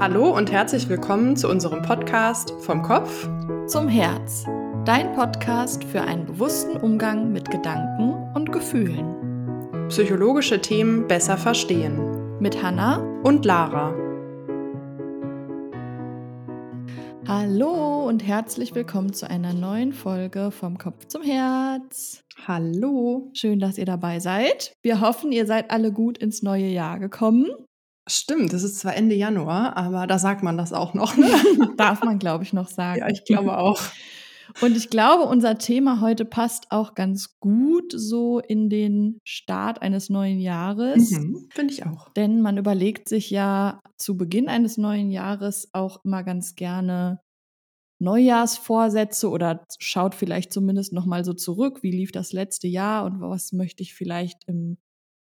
[0.00, 3.28] Hallo und herzlich willkommen zu unserem Podcast Vom Kopf
[3.66, 4.46] zum Herz.
[4.86, 9.88] Dein Podcast für einen bewussten Umgang mit Gedanken und Gefühlen.
[9.90, 12.38] Psychologische Themen besser verstehen.
[12.40, 13.94] Mit Hanna und Lara.
[17.28, 22.24] Hallo und herzlich willkommen zu einer neuen Folge Vom Kopf zum Herz.
[22.46, 23.28] Hallo.
[23.34, 24.72] Schön, dass ihr dabei seid.
[24.80, 27.50] Wir hoffen, ihr seid alle gut ins neue Jahr gekommen.
[28.10, 31.16] Stimmt, es ist zwar Ende Januar, aber da sagt man das auch noch.
[31.16, 31.26] Ne?
[31.76, 33.00] Darf man, glaube ich, noch sagen.
[33.00, 33.80] Ja, ich glaube auch.
[34.60, 40.10] Und ich glaube, unser Thema heute passt auch ganz gut so in den Start eines
[40.10, 41.12] neuen Jahres.
[41.12, 42.08] Mhm, Finde ich auch.
[42.14, 47.20] Denn man überlegt sich ja zu Beginn eines neuen Jahres auch immer ganz gerne
[48.00, 53.20] Neujahrsvorsätze oder schaut vielleicht zumindest noch mal so zurück, wie lief das letzte Jahr und
[53.20, 54.78] was möchte ich vielleicht im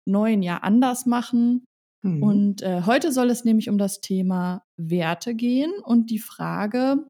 [0.07, 1.65] neuen Jahr anders machen.
[2.05, 2.23] Mhm.
[2.23, 7.07] Und äh, heute soll es nämlich um das Thema Werte gehen und die Frage,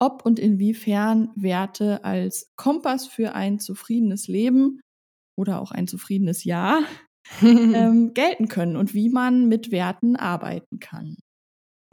[0.00, 4.80] ob und inwiefern Werte als Kompass für ein zufriedenes Leben
[5.36, 6.80] oder auch ein zufriedenes Jahr
[7.42, 11.16] ähm, gelten können und wie man mit Werten arbeiten kann.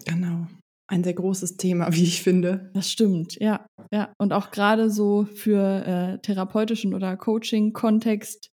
[0.05, 0.47] Genau.
[0.87, 2.71] Ein sehr großes Thema, wie ich finde.
[2.73, 3.65] Das stimmt, ja.
[3.91, 4.13] ja.
[4.17, 8.51] Und auch gerade so für äh, therapeutischen oder Coaching-Kontext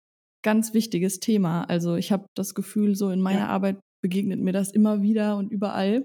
[0.46, 1.64] ganz wichtiges Thema.
[1.64, 3.48] Also ich habe das Gefühl, so in meiner ja.
[3.48, 6.04] Arbeit begegnet mir das immer wieder und überall.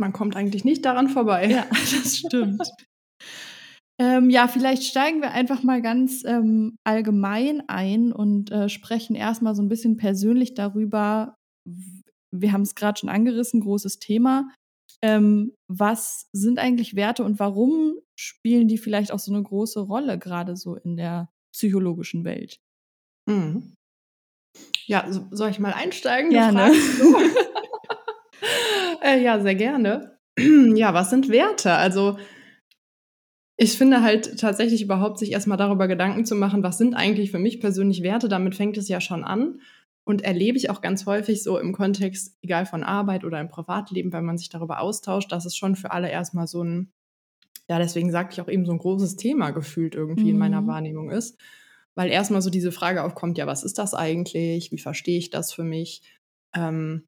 [0.00, 1.46] Man kommt eigentlich nicht daran vorbei.
[1.50, 2.66] Ja, das stimmt.
[4.00, 9.54] ähm, ja, vielleicht steigen wir einfach mal ganz ähm, allgemein ein und äh, sprechen erstmal
[9.54, 11.36] so ein bisschen persönlich darüber.
[12.34, 14.48] Wir haben es gerade schon angerissen, großes Thema.
[15.02, 20.18] Ähm, was sind eigentlich Werte und warum spielen die vielleicht auch so eine große Rolle,
[20.18, 22.56] gerade so in der psychologischen Welt?
[23.28, 23.74] Mhm.
[24.86, 26.30] Ja, so, soll ich mal einsteigen?
[26.30, 26.72] Gerne.
[29.02, 30.18] äh, ja, sehr gerne.
[30.38, 31.72] ja, was sind Werte?
[31.72, 32.18] Also
[33.56, 37.38] ich finde halt tatsächlich überhaupt sich erstmal darüber Gedanken zu machen, was sind eigentlich für
[37.38, 39.60] mich persönlich Werte, damit fängt es ja schon an.
[40.04, 44.12] Und erlebe ich auch ganz häufig so im Kontext, egal von Arbeit oder im Privatleben,
[44.12, 46.90] wenn man sich darüber austauscht, dass es schon für alle erstmal so ein,
[47.68, 50.30] ja, deswegen sagte ich auch eben so ein großes Thema gefühlt irgendwie mhm.
[50.30, 50.66] in meiner mhm.
[50.66, 51.38] Wahrnehmung ist
[51.94, 54.72] weil erstmal so diese Frage aufkommt, ja, was ist das eigentlich?
[54.72, 56.02] Wie verstehe ich das für mich?
[56.54, 57.06] Ähm,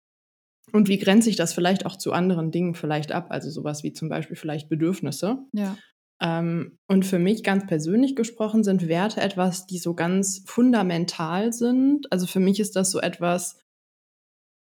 [0.72, 3.27] und wie grenze ich das vielleicht auch zu anderen Dingen vielleicht ab?
[3.31, 5.39] Also sowas wie zum Beispiel vielleicht Bedürfnisse.
[5.53, 5.77] Ja.
[6.22, 12.11] Ähm, und für mich ganz persönlich gesprochen sind Werte etwas, die so ganz fundamental sind.
[12.12, 13.59] Also für mich ist das so etwas,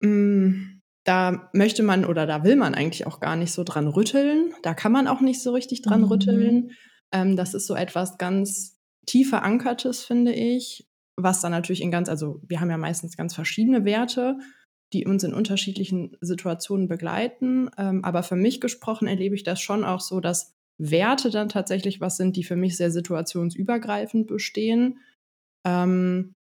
[0.01, 3.87] mh, mm, da möchte man oder da will man eigentlich auch gar nicht so dran
[3.87, 4.53] rütteln.
[4.61, 6.07] Da kann man auch nicht so richtig dran mhm.
[6.07, 6.71] rütteln.
[7.11, 12.09] Ähm, das ist so etwas ganz tief verankertes, finde ich, was dann natürlich in ganz,
[12.09, 14.37] also wir haben ja meistens ganz verschiedene Werte,
[14.93, 17.69] die uns in unterschiedlichen Situationen begleiten.
[17.77, 22.01] Ähm, aber für mich gesprochen erlebe ich das schon auch so, dass Werte dann tatsächlich
[22.01, 24.99] was sind, die für mich sehr situationsübergreifend bestehen.
[25.65, 26.33] Ähm,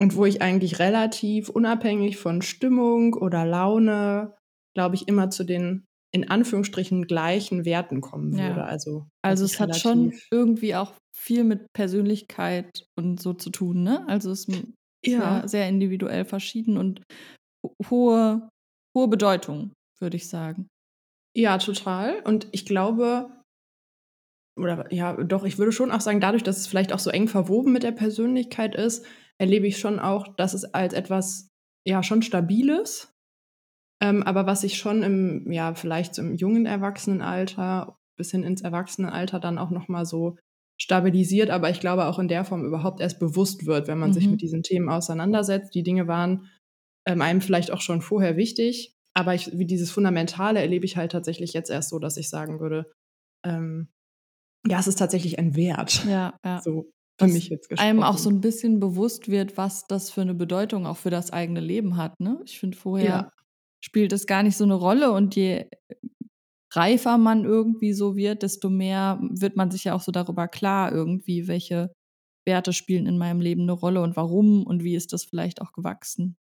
[0.00, 4.34] und wo ich eigentlich relativ unabhängig von Stimmung oder Laune,
[4.74, 8.60] glaube ich, immer zu den in Anführungsstrichen gleichen Werten kommen würde.
[8.60, 8.64] Ja.
[8.64, 14.06] Also, also es hat schon irgendwie auch viel mit Persönlichkeit und so zu tun, ne?
[14.08, 14.66] Also es ist
[15.04, 15.46] ja.
[15.46, 17.02] sehr individuell verschieden und
[17.88, 18.48] hohe,
[18.96, 20.68] hohe Bedeutung, würde ich sagen.
[21.36, 22.20] Ja, total.
[22.24, 23.30] Und ich glaube,
[24.58, 27.28] oder ja, doch, ich würde schon auch sagen, dadurch, dass es vielleicht auch so eng
[27.28, 29.04] verwoben mit der Persönlichkeit ist,
[29.38, 31.48] erlebe ich schon auch, dass es als etwas,
[31.86, 33.14] ja, schon Stabiles
[34.04, 39.40] ähm, aber was ich schon im, ja, vielleicht im jungen Erwachsenenalter bis hin ins Erwachsenenalter
[39.40, 40.36] dann auch nochmal so
[40.80, 44.14] stabilisiert, aber ich glaube auch in der Form überhaupt erst bewusst wird, wenn man mhm.
[44.14, 45.74] sich mit diesen Themen auseinandersetzt.
[45.74, 46.50] Die Dinge waren
[47.06, 51.12] ähm, einem vielleicht auch schon vorher wichtig, aber ich, wie dieses Fundamentale erlebe ich halt
[51.12, 52.90] tatsächlich jetzt erst so, dass ich sagen würde,
[53.44, 53.88] ähm,
[54.66, 56.04] ja, es ist tatsächlich ein Wert.
[56.06, 56.60] Ja, ja.
[56.62, 57.88] So für mich jetzt gesprochen.
[57.88, 61.30] Einem auch so ein bisschen bewusst wird, was das für eine Bedeutung auch für das
[61.30, 62.18] eigene Leben hat.
[62.18, 62.40] Ne?
[62.44, 63.30] Ich finde vorher ja
[63.84, 65.66] spielt es gar nicht so eine Rolle und je
[66.76, 70.92] reifer man irgendwie so wird, desto mehr wird man sich ja auch so darüber klar
[70.92, 71.92] irgendwie, welche
[72.46, 75.72] Werte spielen in meinem Leben eine Rolle und warum und wie ist das vielleicht auch
[75.72, 76.36] gewachsen.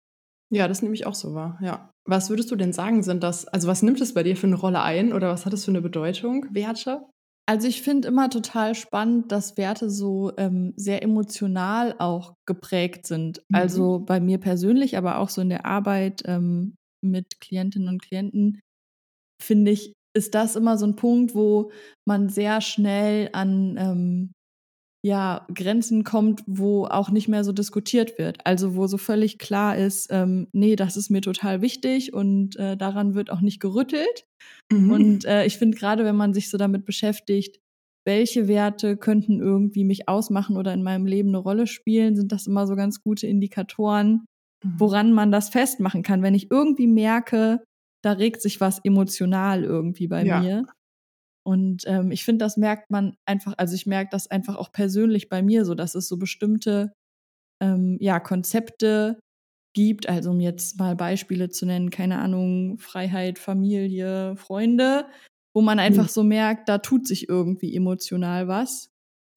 [0.51, 1.91] Ja, das nehme ich auch so wahr, ja.
[2.07, 4.57] Was würdest du denn sagen, sind das, also was nimmt es bei dir für eine
[4.57, 7.03] Rolle ein oder was hat es für eine Bedeutung, Werte?
[7.47, 13.43] Also ich finde immer total spannend, dass Werte so ähm, sehr emotional auch geprägt sind.
[13.49, 13.57] Mhm.
[13.57, 18.61] Also bei mir persönlich, aber auch so in der Arbeit ähm, mit Klientinnen und Klienten,
[19.43, 21.71] finde ich, ist das immer so ein Punkt, wo
[22.07, 24.33] man sehr schnell an, ähm,
[25.05, 28.45] ja, Grenzen kommt, wo auch nicht mehr so diskutiert wird.
[28.45, 32.77] Also wo so völlig klar ist, ähm, nee, das ist mir total wichtig und äh,
[32.77, 34.27] daran wird auch nicht gerüttelt.
[34.73, 34.91] Mhm.
[34.91, 37.61] Und äh, ich finde gerade, wenn man sich so damit beschäftigt,
[38.05, 42.47] welche Werte könnten irgendwie mich ausmachen oder in meinem Leben eine Rolle spielen, sind das
[42.47, 44.25] immer so ganz gute Indikatoren,
[44.65, 44.75] mhm.
[44.79, 46.23] woran man das festmachen kann.
[46.23, 47.63] Wenn ich irgendwie merke,
[48.03, 50.41] da regt sich was emotional irgendwie bei ja.
[50.41, 50.67] mir,
[51.49, 55.31] und ähm, ich finde, das merkt man einfach, also ich merke das einfach auch persönlich
[55.31, 56.93] bei mir so, dass es so bestimmte
[57.63, 59.19] ähm, ja, Konzepte
[59.75, 65.07] gibt, also um jetzt mal Beispiele zu nennen, keine Ahnung, Freiheit, Familie, Freunde,
[65.55, 66.11] wo man einfach mhm.
[66.11, 68.91] so merkt, da tut sich irgendwie emotional was.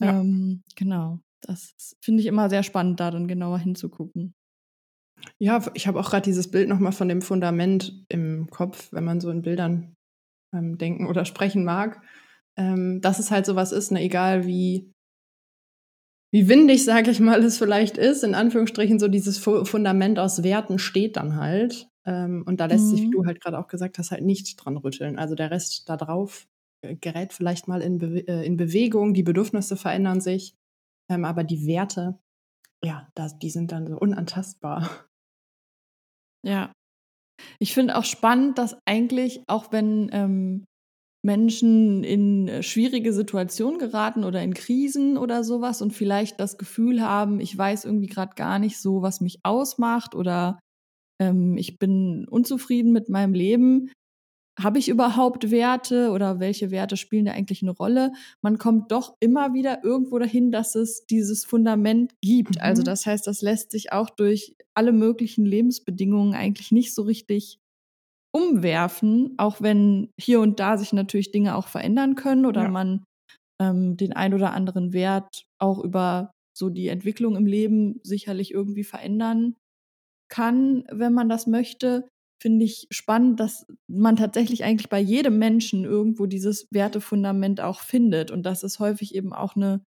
[0.03, 0.19] Ja.
[0.19, 4.33] Ähm, genau, das finde ich immer sehr spannend, da dann genauer hinzugucken.
[5.39, 9.19] Ja, ich habe auch gerade dieses Bild nochmal von dem Fundament im Kopf, wenn man
[9.19, 9.95] so in Bildern
[10.53, 12.01] ähm, denken oder sprechen mag,
[12.57, 14.91] ähm, dass es halt sowas ist, ne, egal wie,
[16.33, 20.43] wie windig, sage ich mal, es vielleicht ist, in Anführungsstrichen, so dieses Fu Fundament aus
[20.43, 21.89] Werten steht dann halt.
[22.05, 22.89] Ähm, und da lässt mhm.
[22.89, 23.11] sich, wie mhm.
[23.11, 25.19] du halt gerade auch gesagt hast, halt nicht dran rütteln.
[25.19, 26.47] Also der Rest da drauf
[26.81, 30.55] äh, gerät vielleicht mal in, Be äh, in Bewegung, die Bedürfnisse verändern sich,
[31.09, 32.17] ähm, aber die Werte,
[32.83, 34.89] ja, das, die sind dann so unantastbar.
[36.45, 36.71] Ja,
[37.59, 40.65] ich finde auch spannend, dass eigentlich, auch wenn ähm,
[41.23, 47.01] Menschen in äh, schwierige Situationen geraten oder in Krisen oder sowas und vielleicht das Gefühl
[47.01, 50.59] haben, ich weiß irgendwie gerade gar nicht so, was mich ausmacht oder
[51.21, 53.91] ähm, ich bin unzufrieden mit meinem Leben,
[54.59, 58.11] habe ich überhaupt Werte oder welche Werte spielen da eigentlich eine Rolle?
[58.41, 62.61] Man kommt doch immer wieder irgendwo dahin, dass es dieses Fundament gibt.
[62.61, 62.81] Also mhm.
[62.81, 67.59] Also das heißt, das lässt sich auch durch alle möglichen Lebensbedingungen eigentlich nicht so richtig
[68.33, 72.69] umwerfen, auch wenn hier und da sich natürlich Dinge auch verändern können oder ja.
[72.69, 73.03] man
[73.61, 78.83] ähm, den ein oder anderen Wert auch über so die Entwicklung im Leben sicherlich irgendwie
[78.83, 79.55] verändern
[80.29, 82.07] kann, wenn man das möchte
[82.41, 88.31] finde ich spannend, dass man tatsächlich eigentlich bei jedem Menschen irgendwo dieses Wertefundament auch findet
[88.31, 89.83] und dass es häufig eben auch eine,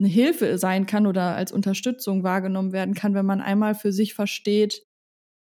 [0.00, 4.14] eine Hilfe sein kann oder als Unterstützung wahrgenommen werden kann, wenn man einmal für sich
[4.14, 4.82] versteht,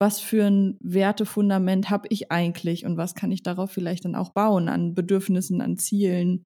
[0.01, 4.33] was für ein Wertefundament habe ich eigentlich und was kann ich darauf vielleicht dann auch
[4.33, 6.43] bauen an Bedürfnissen, an Zielen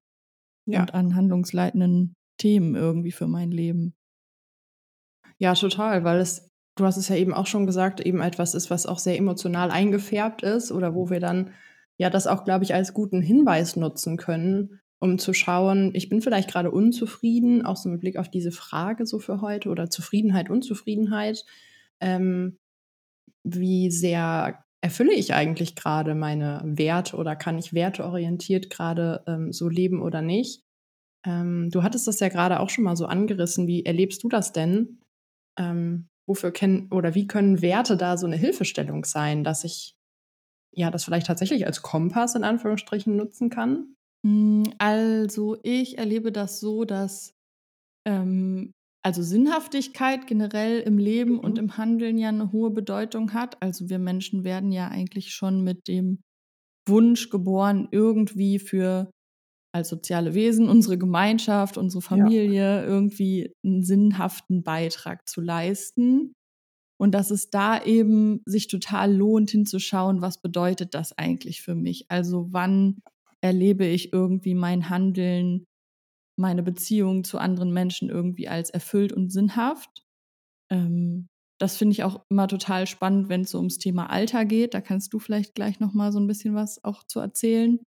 [0.66, 0.82] ja.
[0.82, 3.94] und an handlungsleitenden Themen irgendwie für mein Leben.
[5.38, 6.47] Ja, total, weil es
[6.78, 9.70] du hast es ja eben auch schon gesagt, eben etwas ist, was auch sehr emotional
[9.70, 11.50] eingefärbt ist oder wo wir dann
[11.96, 16.20] ja das auch, glaube ich, als guten Hinweis nutzen können, um zu schauen, ich bin
[16.20, 20.50] vielleicht gerade unzufrieden, auch so mit Blick auf diese Frage so für heute oder Zufriedenheit,
[20.50, 21.44] Unzufriedenheit.
[22.00, 22.58] Ähm,
[23.44, 29.68] wie sehr erfülle ich eigentlich gerade meine Werte oder kann ich werteorientiert gerade ähm, so
[29.68, 30.62] leben oder nicht?
[31.24, 33.66] Ähm, du hattest das ja gerade auch schon mal so angerissen.
[33.66, 35.00] Wie erlebst du das denn?
[35.58, 39.96] Ähm, wofür kennen oder wie können Werte da so eine Hilfestellung sein, dass ich
[40.72, 43.94] ja das vielleicht tatsächlich als Kompass in Anführungsstrichen nutzen kann?
[44.24, 47.34] Hm, also ich erlebe das so, dass
[48.06, 48.72] ähm,
[49.02, 51.38] also Sinnhaftigkeit generell im Leben mhm.
[51.40, 53.60] und im Handeln ja eine hohe Bedeutung hat.
[53.62, 56.20] Also wir Menschen werden ja eigentlich schon mit dem
[56.86, 59.10] Wunsch geboren, irgendwie für
[59.72, 62.84] als soziale Wesen unsere Gemeinschaft, unsere Familie ja.
[62.84, 66.32] irgendwie einen sinnhaften Beitrag zu leisten.
[67.00, 72.06] Und dass es da eben sich total lohnt hinzuschauen, was bedeutet das eigentlich für mich?
[72.08, 73.00] Also wann
[73.40, 75.64] erlebe ich irgendwie mein Handeln,
[76.36, 80.02] meine Beziehung zu anderen Menschen irgendwie als erfüllt und sinnhaft?
[80.72, 81.28] Ähm,
[81.60, 84.74] das finde ich auch immer total spannend, wenn es so ums Thema Alter geht.
[84.74, 87.78] Da kannst du vielleicht gleich noch mal so ein bisschen was auch zu erzählen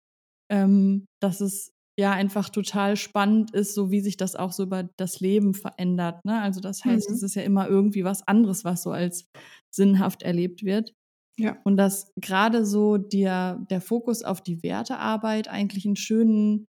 [0.52, 4.90] ähm, dass es ja einfach total spannend ist, so wie sich das auch so über
[4.98, 6.24] das Leben verändert.
[6.26, 6.42] Ne?
[6.42, 7.16] Also das heißt, mhm.
[7.16, 9.26] es ist ja immer irgendwie was anderes, was so als
[9.70, 10.94] sinnhaft erlebt wird.
[11.38, 11.58] Ja.
[11.64, 16.68] Und dass gerade so der, der Fokus auf die Wertearbeit eigentlich einen schönen,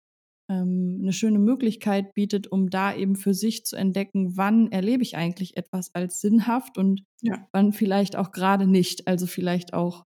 [0.49, 5.15] ähm, eine schöne Möglichkeit bietet, um da eben für sich zu entdecken, wann erlebe ich
[5.15, 7.47] eigentlich etwas als sinnhaft und ja.
[7.51, 9.07] wann vielleicht auch gerade nicht.
[9.07, 10.05] Also vielleicht auch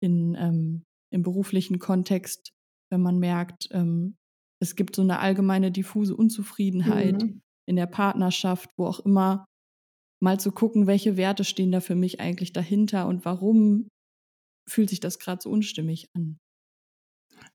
[0.00, 2.52] in, ähm, im beruflichen Kontext
[2.92, 4.16] wenn man merkt, ähm,
[4.62, 7.40] es gibt so eine allgemeine diffuse Unzufriedenheit mhm.
[7.68, 9.44] in der Partnerschaft, wo auch immer,
[10.22, 13.88] mal zu gucken, welche Werte stehen da für mich eigentlich dahinter und warum
[14.70, 16.38] fühlt sich das gerade so unstimmig an.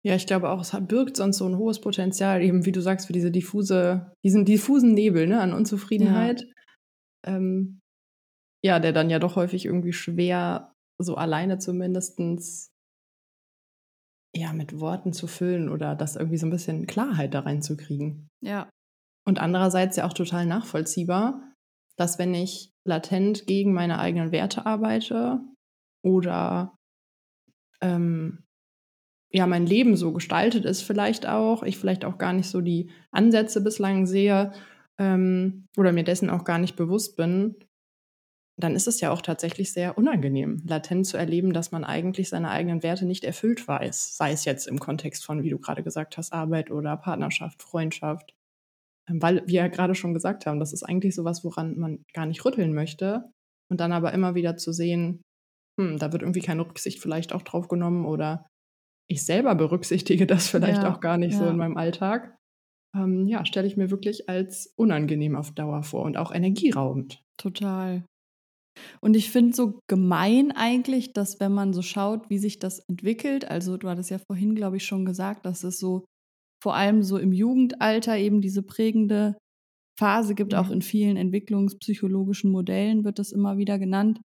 [0.03, 3.07] Ja, ich glaube auch, es birgt sonst so ein hohes Potenzial, eben wie du sagst,
[3.07, 6.41] für diese diffuse, diesen diffusen Nebel ne, an Unzufriedenheit.
[7.25, 7.37] Ja.
[7.37, 7.79] Ähm,
[8.65, 12.73] ja, der dann ja doch häufig irgendwie schwer, so alleine zumindestens
[14.37, 18.29] ja, mit Worten zu füllen oder das irgendwie so ein bisschen Klarheit da reinzukriegen.
[18.41, 18.69] Ja.
[19.25, 21.41] Und andererseits ja auch total nachvollziehbar,
[21.97, 25.41] dass wenn ich latent gegen meine eigenen Werte arbeite
[26.03, 26.77] oder
[27.81, 28.43] ähm,
[29.31, 32.89] ja, mein Leben so gestaltet ist vielleicht auch, ich vielleicht auch gar nicht so die
[33.11, 34.53] Ansätze bislang sehe
[34.97, 37.55] ähm, oder mir dessen auch gar nicht bewusst bin,
[38.59, 42.49] dann ist es ja auch tatsächlich sehr unangenehm, latent zu erleben, dass man eigentlich seine
[42.49, 44.17] eigenen Werte nicht erfüllt weiß.
[44.17, 48.33] Sei es jetzt im Kontext von, wie du gerade gesagt hast, Arbeit oder Partnerschaft, Freundschaft.
[49.07, 52.25] Ähm, weil wir ja gerade schon gesagt haben, das ist eigentlich sowas, woran man gar
[52.25, 53.31] nicht rütteln möchte.
[53.69, 55.21] Und dann aber immer wieder zu sehen,
[55.79, 58.47] hm, da wird irgendwie keine Rücksicht vielleicht auch drauf genommen oder
[59.07, 61.51] ich selber berücksichtige das vielleicht Ja, auch gar nicht so ja.
[61.51, 62.35] in meinem Alltag.
[62.95, 67.21] Ähm, ja, stelle ich mir wirklich als unangenehm auf Dauer vor und auch energieraubend.
[67.37, 68.03] Total.
[69.01, 73.49] Und ich finde so gemein eigentlich, dass wenn man so schaut, wie sich das entwickelt,
[73.49, 76.05] also du hattest ja vorhin, glaube ich, schon gesagt, dass es so
[76.63, 79.37] vor allem so im Jugendalter eben diese prägende
[79.99, 84.21] Phase gibt, auch in vielen entwicklungspsychologischen Modellen wird das immer wieder genannt,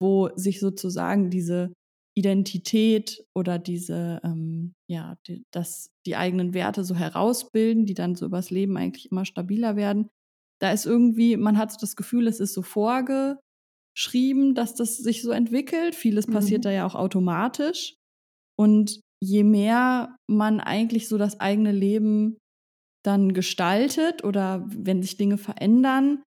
[0.00, 1.72] wo sich sozusagen diese
[2.16, 8.26] Identität oder diese, ähm, ja, die, dass die eigenen Werte so herausbilden, die dann so
[8.26, 10.08] übers Leben eigentlich immer stabiler werden.
[10.60, 12.62] Da ist irgendwie, man hat so das Gefühl, es ist so
[13.96, 15.94] vorgeschrieben, dass das sich so entwickelt.
[15.94, 16.62] Vieles passiert Mhm.
[16.62, 17.94] da ja auch automatisch.
[18.58, 22.36] Und je mehr man eigentlich so das eigene Leben
[23.04, 26.22] dann gestaltet oder wenn sich Dinge verändern,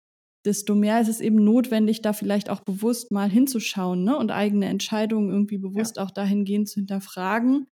[0.46, 4.18] desto mehr ist es eben notwendig, da vielleicht auch bewusst mal hinzuschauen ne?
[4.18, 7.66] und eigene Entscheidungen irgendwie bewusst auch dahingehend zu hinterfragen,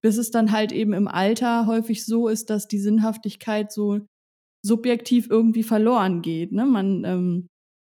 [0.00, 4.00] bis es dann halt eben im Alter häufig so ist, dass die Sinnhaftigkeit so
[4.64, 6.52] subjektiv irgendwie verloren geht.
[6.52, 6.64] Ne?
[6.64, 7.48] Man ähm,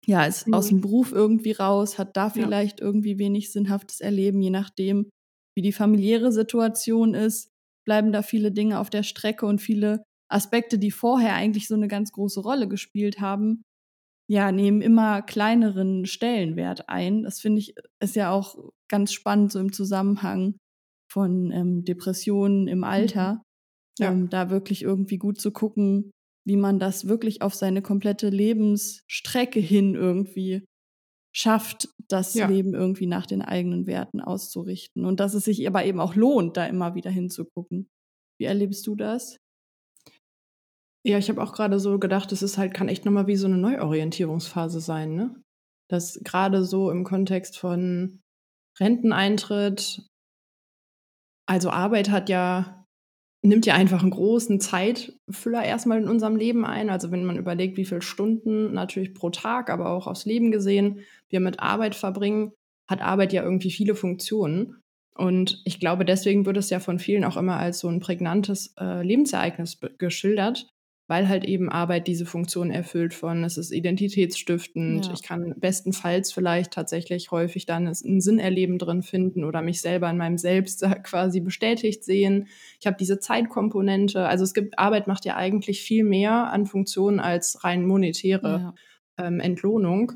[0.10, 0.54] ja, ist Mhm.
[0.54, 2.44] aus dem Beruf irgendwie raus, hat da Ja.
[2.44, 5.10] vielleicht irgendwie wenig sinnhaftes Erleben, je nachdem,
[5.56, 7.50] wie die familiäre Situation ist,
[7.88, 11.88] bleiben da viele Dinge auf der Strecke und viele Aspekte, die vorher eigentlich so eine
[11.88, 13.63] ganz große Rolle gespielt haben,
[14.30, 17.24] ja, nehmen immer kleineren Stellenwert ein.
[17.24, 18.58] Das finde ich ist ja auch
[18.89, 20.58] ganz spannend so im Zusammenhang
[21.12, 23.42] von ähm, Depressionen im Alter,
[24.00, 24.12] Ja.
[24.12, 26.12] ähm, da wirklich irgendwie gut zu gucken,
[26.50, 30.65] wie man das wirklich auf seine komplette Lebensstrecke hin irgendwie
[31.34, 32.48] schafft, das Ja.
[32.48, 35.06] Leben irgendwie nach den eigenen Werten auszurichten.
[35.06, 37.88] Und dass es sich aber eben auch lohnt, da immer wieder hinzugucken.
[38.39, 39.38] Wie erlebst du das?
[41.06, 43.38] Ja, ich habe auch gerade so gedacht, es ist halt kann echt noch mal wie
[43.38, 45.41] so eine Neuorientierungsphase sein, ne?
[45.88, 48.22] Dass gerade so im Kontext von
[48.79, 50.06] Renteneintritt
[51.48, 52.79] also Arbeit hat ja
[53.41, 56.89] nimmt ja einfach einen großen Zeitfüller erstmal in unserem Leben ein.
[56.89, 61.01] Also, wenn man überlegt, wie viel Stunden natürlich pro Tag, aber auch aufs Leben gesehen
[61.29, 62.51] wir mit Arbeit verbringen,
[62.88, 64.81] hat Arbeit ja irgendwie viele Funktionen.
[65.15, 68.74] Und ich glaube, deswegen wird es ja von vielen auch immer als so ein prägnantes,
[68.79, 70.67] äh, Lebensereignis be geschildert,
[71.10, 75.08] weil halt eben Arbeit diese Funktion erfüllt von es ist identitätsstiftend.
[75.08, 75.13] Ja.
[75.13, 80.08] Ich kann bestenfalls vielleicht tatsächlich häufig dann es 'n Sinnerleben drin finden oder mich selber
[80.10, 82.48] in meinem Selbst quasi bestätigt sehen.
[82.80, 84.28] Ich habe diese Zeitkomponente.
[84.28, 88.74] Also, es gibt Arbeit macht ja eigentlich viel mehr an Funktionen als rein monetäre,
[89.18, 89.28] Ja.
[89.28, 90.13] ähm, Entlohnung.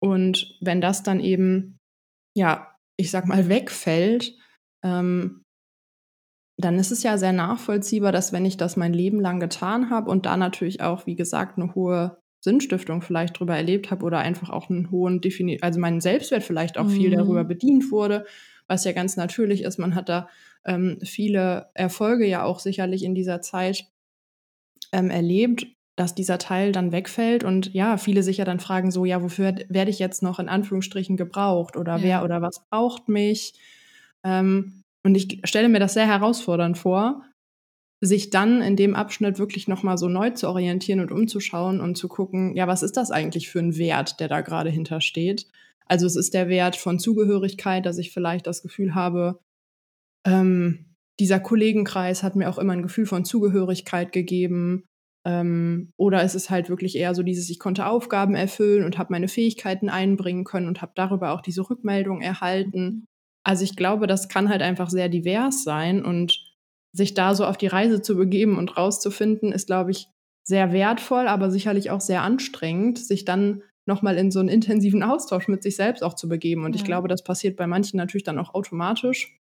[0.00, 1.78] Und wenn das dann eben,
[2.36, 4.36] ja, ich sage mal, wegfällt,
[4.84, 5.42] ähm
[6.58, 10.10] dann ist es ja sehr nachvollziehbar, dass wenn ich das mein Leben lang getan habe
[10.10, 14.50] und da natürlich auch, wie gesagt, 'ne hohe Sinnstiftung vielleicht drüber erlebt habe oder einfach
[14.50, 17.46] auch 'n hohen defini also mein Selbstwert vielleicht auch viel darüber Mhm.
[17.46, 18.26] bedient wurde,
[18.68, 19.78] was ja ganz natürlich ist.
[19.78, 20.28] Man hat da,
[20.64, 23.86] ähm, viele Erfolge ja auch sicherlich in dieser Zeit
[24.92, 29.04] ähm, erlebt, dass dieser Teil dann wegfällt und ja, viele sich ja dann fragen so:
[29.04, 32.24] „Ja, wofür werde ich jetzt noch in Anführungsstrichen gebraucht oder wer Ja.
[32.24, 33.54] oder was braucht mich?“
[34.24, 37.24] Ähm, und ich stelle mir das sehr herausfordernd vor,
[38.00, 41.96] sich dann in dem Abschnitt wirklich noch mal so neu zu orientieren und umzuschauen und
[41.98, 45.46] zu gucken: „Ja, was ist das eigentlich für 'n Wert, der da grade hintersteht?“
[45.86, 49.40] Also, es ist der Wert von Zugehörigkeit, dass ich vielleicht das Gefühl habe,
[50.26, 50.86] ähm,
[51.20, 54.84] dieser Kollegenkreis hat mir auch immer 'n Gefühl von Zugehörigkeit gegeben.
[55.26, 59.12] Ähm, oder ist es halt wirklich eher so dieses, ich konnte Aufgaben erfüllen und habe
[59.12, 63.06] meine Fähigkeiten einbringen können und habe darüber auch diese Rückmeldung erhalten.
[63.44, 66.38] Also, ich glaube, das kann halt einfach sehr divers sein und
[66.92, 70.08] sich da so auf die Reise zu begeben und rauszufinden, ist, glaube ich,
[70.44, 75.02] sehr wertvoll, aber sicherlich auch sehr anstrengend, sich dann noch mal in so 'n intensiven
[75.02, 76.64] Austausch mit sich selbst auch zu begeben.
[76.64, 76.86] Und ich Ja.
[76.86, 79.38] glaube, das passiert bei manchen natürlich dann auch automatisch,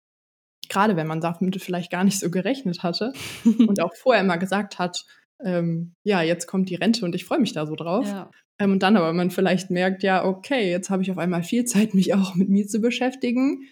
[0.70, 3.14] grade wenn man damit vielleicht gar nicht so gerechnet hatte
[3.70, 5.06] und auch vorher immer gesagt hat,
[5.44, 8.32] ähm: „Ja, jetzt kommt die Rente und ich freue mich da so drauf.“ Ja.
[8.60, 11.66] Ähm, und dann aber man vielleicht merkt: „Ja, okay, jetzt habe ich auf einmal viel
[11.66, 13.64] Zeit, mich auch mit mir zu beschäftigen.“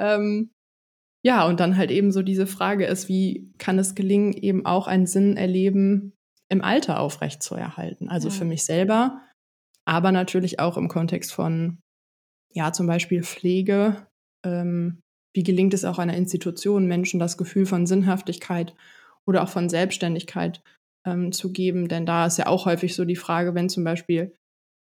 [0.00, 0.50] Ähm,
[1.22, 4.86] ja, und dann halt eben so diese Frage ist, wie kann es gelingen, eben auch
[4.86, 6.14] einen Sinn erleben
[6.48, 8.08] im Alter aufrechtzuerhalten.
[8.08, 8.34] Also Ja.
[8.34, 9.20] für mich selber,
[9.84, 11.78] aber natürlich auch im Kontext von,
[12.52, 14.06] ja, zum Beispiel Pflege.
[14.44, 15.00] Ähm,
[15.34, 18.74] wie gelingt es auch einer Institution, Menschen das Gefühl von Sinnhaftigkeit
[19.26, 20.62] oder auch von Selbstständigkeit
[21.06, 21.86] ähm, zu geben?
[21.88, 24.34] Denn da ist ja auch häufig so die Frage, wenn zum Beispiel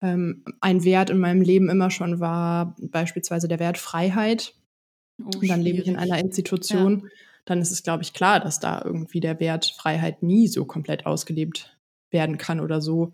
[0.02, 4.54] ähm, ein Wert in meinem Leben immer schon war, beispielsweise der Wert Freiheit,
[5.20, 7.10] Oh, und dann lebe ich in einer Institution,
[7.46, 11.06] dann ist es, glaube ich, klar, dass da irgendwie der Wert Freiheit nie so komplett
[11.06, 11.78] ausgelebt
[12.12, 13.14] werden kann oder so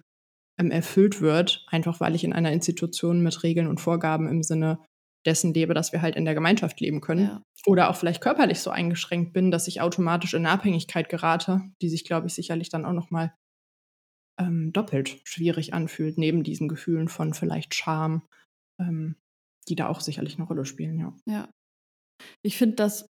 [0.60, 4.79] ähm, erfüllt wird, einfach weil ich in einer Institution mit Regeln und Vorgaben im Sinne
[5.25, 7.25] dessen lebe, dass wir halt in der Gemeinschaft leben können.
[7.25, 7.43] Ja.
[7.65, 11.89] Oder auch vielleicht körperlich so eingeschränkt bin, dass ich automatisch in eine Abhängigkeit gerate, die
[11.89, 13.33] sich, glaube ich, sicherlich dann auch nochmal
[14.39, 18.24] ähm, doppelt schwierig anfühlt, neben diesen Gefühlen von vielleicht Scham,
[18.79, 19.15] ähm,
[19.69, 21.15] die da auch sicherlich eine Rolle spielen, ja.
[21.25, 21.50] Ja.
[22.42, 23.08] Ich finde, das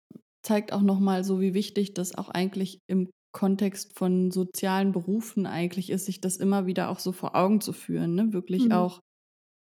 [0.44, 5.90] zeigt auch nochmal so, wie wichtig das auch eigentlich im Kontext von sozialen Berufen eigentlich
[5.90, 8.16] ist, sich das immer wieder auch so vor Augen zu führen.
[8.16, 8.34] Ne?
[8.34, 8.72] Wirklich Mhm.
[8.72, 9.00] auch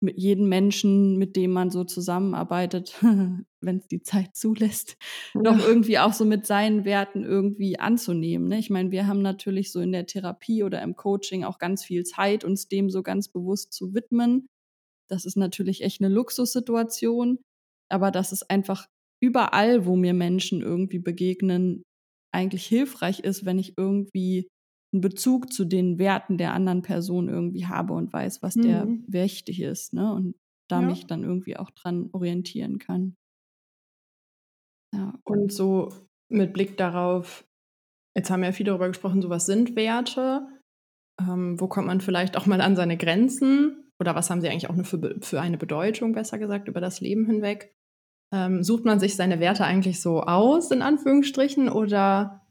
[0.03, 2.95] mit jedem Menschen, mit dem man so zusammenarbeitet,
[3.63, 4.97] wenn es die Zeit zulässt,
[5.35, 5.67] noch Ja.
[5.67, 8.49] irgendwie auch so mit seinen Werten irgendwie anzunehmen.
[8.49, 8.59] Ne?
[8.59, 12.05] Ich meine, wir haben natürlich so in der Therapie oder im Coaching auch ganz viel
[12.05, 14.47] Zeit, uns dem so ganz bewusst zu widmen.
[15.09, 17.39] Das ist natürlich echt eine Luxussituation,
[17.91, 18.87] aber das ist einfach
[19.25, 21.83] überall, wo mir Menschen irgendwie begegnen,
[22.33, 24.49] eigentlich hilfreich ist, wenn ich irgendwie
[24.93, 29.05] einen Bezug zu den Werten der anderen Person irgendwie habe und weiß, was der Mhm.
[29.07, 30.13] wichtig ist, ne?
[30.13, 30.37] Und
[30.71, 30.83] da Ja.
[30.83, 33.17] mich dann irgendwie auch dran orientieren kann.
[34.93, 35.15] Ja.
[35.25, 35.91] Und so
[36.31, 37.47] mit Blick darauf,
[38.17, 40.49] jetzt haben wir ja viel darüber gesprochen, so was sind Werte?
[41.21, 43.91] Ähm, wo kommt man vielleicht auch mal an seine Grenzen?
[44.01, 47.01] Oder was haben sie eigentlich auch eine für, für eine Bedeutung, besser gesagt, über das
[47.01, 47.75] Leben hinweg?
[48.35, 52.43] Ähm, sucht man sich seine Werte eigentlich so aus, in Anführungsstrichen, oder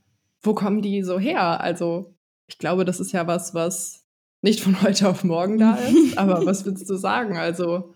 [0.41, 1.59] wo kommen die so her?
[1.59, 2.15] Also,
[2.47, 4.05] ich glaube, das ist ja was, was
[4.41, 6.17] nicht von heute auf morgen da ist.
[6.17, 7.35] aber was würdest du sagen?
[7.35, 7.93] Also,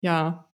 [0.00, 0.48] ja,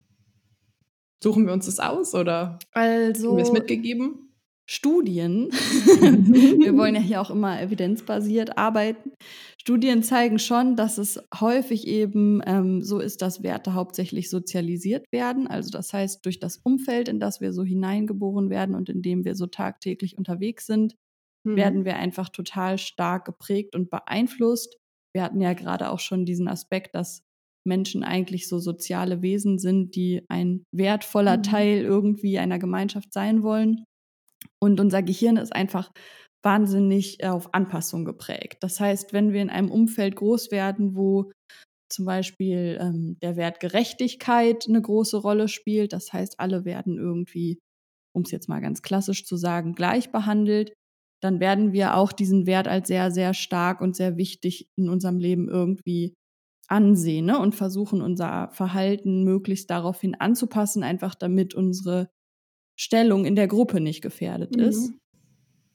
[1.20, 4.23] suchen wir uns das aus oder Also haben wir es mitgegeben?
[4.66, 9.12] Studien, wir wollen ja hier auch immer evidenzbasiert arbeiten.
[9.60, 15.46] Studien zeigen schon, dass es häufig eben ähm, so ist, dass Werte hauptsächlich sozialisiert werden.
[15.46, 19.24] Also das heißt, durch das Umfeld, in das wir so hineingeboren werden und in dem
[19.24, 20.96] wir so tagtäglich unterwegs sind,
[21.46, 21.56] Mhm.
[21.56, 24.78] werden wir einfach total stark geprägt und beeinflusst.
[25.14, 27.22] Wir hatten ja gerade auch schon diesen Aspekt, dass
[27.66, 31.42] Menschen eigentlich so soziale Wesen sind, die ein wertvoller Mhm.
[31.42, 33.84] Teil irgendwie einer Gemeinschaft sein wollen.
[34.60, 35.90] Und unser Gehirn ist einfach
[36.42, 38.58] wahnsinnig äh, auf Anpassung geprägt.
[38.60, 41.32] Das heißt, wenn wir in einem Umfeld groß werden, wo
[41.90, 47.58] zum Beispiel ähm, der Wert Gerechtigkeit eine große Rolle spielt, das heißt, alle werden irgendwie,
[48.14, 50.72] um es jetzt mal ganz klassisch zu sagen, gleich behandelt,
[51.22, 55.18] dann werden wir auch diesen Wert als sehr, sehr stark und sehr wichtig in unserem
[55.18, 56.14] Leben irgendwie
[56.68, 57.38] ansehen ne?
[57.38, 62.08] und versuchen, unser Verhalten möglichst daraufhin anzupassen, einfach damit unsere
[62.78, 64.90] Stellung in der Gruppe nicht gefährdet ist.
[64.90, 64.98] Mhm.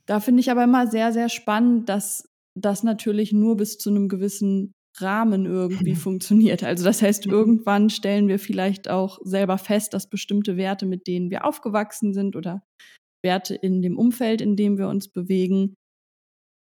[0.06, 4.10] Da finde ich aber immer sehr, sehr spannend, dass das natürlich nur bis zu einem
[4.10, 6.64] gewissen Rahmen irgendwie funktioniert.
[6.64, 7.32] Also das heißt, Mhm.
[7.32, 12.36] irgendwann stellen wir vielleicht auch selber fest, dass bestimmte Werte, mit denen wir aufgewachsen sind
[12.36, 12.64] oder
[13.24, 15.76] Werte in dem Umfeld, in dem wir uns bewegen,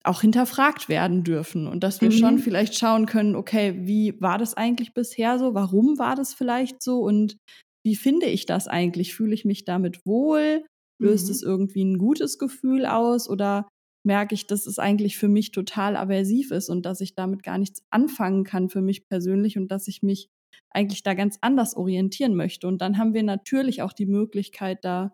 [0.05, 2.13] auch hinterfragt werden dürfen und dass wir Mhm.
[2.13, 5.53] schon vielleicht schauen können, okay, wie war das eigentlich bisher so?
[5.53, 6.99] Warum war das vielleicht so?
[6.99, 7.37] Und
[7.85, 9.13] wie finde ich das eigentlich?
[9.15, 10.65] Fühle ich mich damit wohl?
[11.01, 11.31] Löst Mhm.
[11.31, 13.67] es irgendwie ein gutes Gefühl aus oder
[14.05, 17.57] merke ich, dass es eigentlich für mich total aversiv ist und dass ich damit gar
[17.57, 20.27] nichts anfangen kann für mich persönlich und dass ich mich
[20.73, 22.67] eigentlich da ganz anders orientieren möchte.
[22.67, 25.13] Und dann haben wir natürlich auch die Möglichkeit, da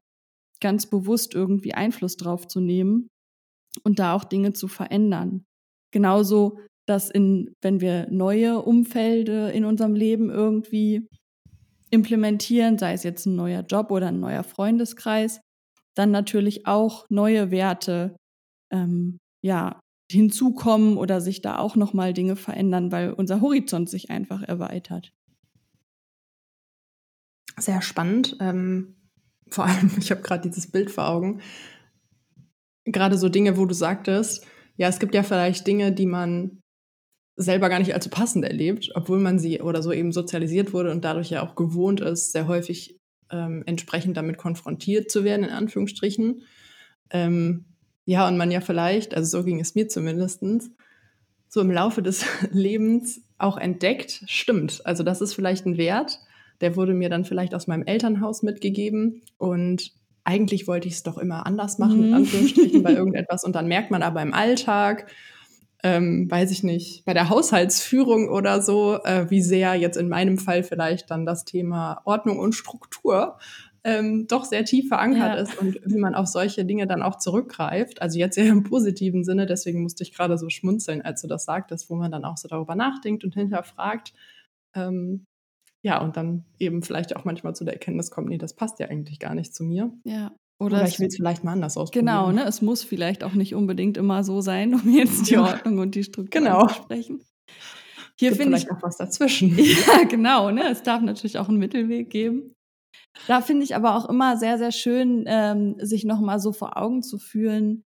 [0.61, 3.07] ganz bewusst irgendwie Einfluss drauf zu nehmen
[3.83, 5.45] und da auch Dinge zu verändern.
[5.93, 11.07] Genauso, dass in, wenn wir neue Umfelde in unserem Leben irgendwie
[11.91, 15.41] implementieren, sei es jetzt ein neuer Job oder ein neuer Freundeskreis,
[15.95, 18.15] dann natürlich auch neue Werte
[18.71, 19.79] ähm, ja,
[20.11, 25.11] hinzukommen oder sich da auch nochmal Dinge verändern, weil unser Horizont sich einfach erweitert.
[27.57, 28.37] Sehr spannend.
[28.39, 28.95] Ähm,
[29.49, 31.41] vor allem, ich habe gerade dieses Bild vor Augen.
[32.85, 34.45] Gerade so Dinge, wo du sagtest,
[34.77, 36.58] ja, es gibt ja vielleicht Dinge, die man
[37.39, 41.05] selber gar nicht so passend erlebt, obwohl man sie oder so eben sozialisiert wurde und
[41.05, 42.99] dadurch ja auch gewohnt ist, sehr häufig
[43.31, 46.41] ähm, entsprechend damit konfrontiert zu werden, in Anführungsstrichen.
[47.11, 47.65] Ähm,
[48.05, 50.69] ja, und man ja vielleicht, also so ging es mir zumindestens,
[51.47, 54.85] so im Laufe des Lebens auch entdeckt, stimmt.
[54.85, 56.19] Also das ist vielleicht ein Wert,
[56.59, 59.93] der wurde mir dann vielleicht aus meinem Elternhaus mitgegeben und
[60.25, 62.15] eigentlich wollte ich es doch immer anders machen, in Mhm.
[62.15, 63.45] Anführungsstrichen, bei irgendetwas.
[63.45, 65.09] Und dann merkt man aber im Alltag,
[65.83, 70.37] ähm, weiß ich nicht, bei der Haushaltsführung oder so, äh, wie sehr jetzt in meinem
[70.37, 73.37] Fall vielleicht dann das Thema Ordnung und Struktur
[73.85, 75.41] ähm, doch sehr tief verankert ja.
[75.41, 78.01] ist und wie man auf solche Dinge dann auch zurückgreift.
[78.01, 81.45] Also jetzt eher im positiven Sinne, deswegen musste ich gerade so schmunzeln, als du das
[81.45, 84.13] sagtest, wo man dann auch so darüber nachdenkt und hinterfragt.
[84.75, 85.25] Ähm,
[85.81, 88.87] ja, und dann eben vielleicht auch manchmal zu der Erkenntnis kommt, nee, das passt ja
[88.87, 89.93] eigentlich gar nicht zu mir.
[90.03, 90.35] Ja.
[90.59, 92.05] Oder, Oder ich will es vielleicht mal anders ausprobieren.
[92.05, 92.43] Genau, ne?
[92.43, 95.43] Es muss vielleicht auch nicht unbedingt immer so sein, um jetzt die ja.
[95.43, 96.67] Ordnung und die Struktur genau.
[96.67, 97.21] zu sprechen.
[98.19, 99.57] Hier finde ich auch was dazwischen.
[99.57, 100.51] Ja, genau.
[100.51, 100.69] Ne?
[100.69, 102.53] Es darf natürlich auch einen Mittelweg geben.
[103.27, 107.01] Da finde ich aber auch immer sehr, sehr schön, ähm, sich nochmal so vor Augen
[107.01, 107.85] zu führen,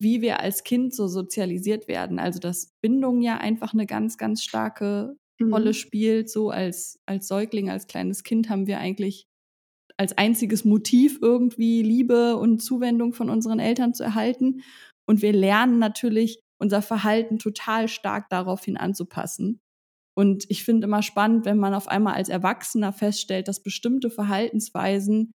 [0.00, 2.20] wie wir als Kind so sozialisiert werden.
[2.20, 5.52] Also, dass Bindung ja einfach eine ganz, ganz starke mhm.
[5.52, 6.30] Rolle spielt.
[6.30, 9.26] So als, als Säugling, als kleines Kind haben wir eigentlich
[9.96, 14.62] als einziges Motiv irgendwie Liebe und Zuwendung von unseren Eltern zu erhalten.
[15.06, 19.60] Und wir lernen natürlich unser Verhalten total stark daraufhin anzupassen.
[20.14, 25.32] Und ich finde immer spannend, wenn man auf einmal als Erwachsener feststellt, dass bestimmte Verhaltensweisen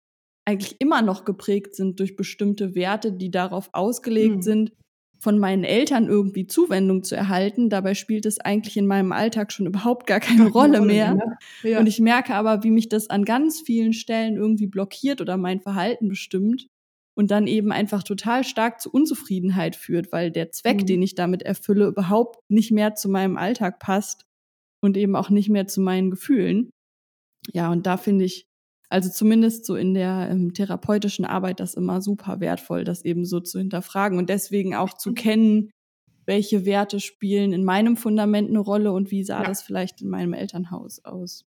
[0.47, 4.43] eigentlich immer noch geprägt sind durch bestimmte Werte, die darauf ausgelegt mhm.
[4.43, 4.73] sind,
[5.22, 7.70] von meinen Eltern irgendwie Zuwendung zu erhalten.
[7.70, 11.14] Dabei spielt es eigentlich in meinem Alltag schon überhaupt gar keine, keine Rolle, Rolle, mehr.
[11.14, 11.38] mehr.
[11.62, 11.78] Ja.
[11.78, 15.61] Und ich merke aber, wie mich das an ganz vielen Stellen irgendwie blockiert oder mein
[15.61, 16.66] Verhalten bestimmt
[17.14, 20.87] und dann eben einfach total stark zu Unzufriedenheit führt, weil der Zweck, mhm.
[20.87, 24.24] den ich damit erfülle, überhaupt nicht mehr zu meinem Alltag passt
[24.82, 26.70] und eben auch nicht mehr zu meinen Gefühlen.
[27.52, 28.48] Ja, und da finde ich,
[28.92, 33.40] also zumindest so in der ähm, therapeutischen Arbeit das immer super wertvoll, das eben so
[33.40, 35.70] zu hinterfragen und deswegen auch zu kennen,
[36.26, 39.48] welche Werte spielen in meinem Fundament eine Rolle und wie sah ja.
[39.48, 41.46] das vielleicht in meinem Elternhaus aus.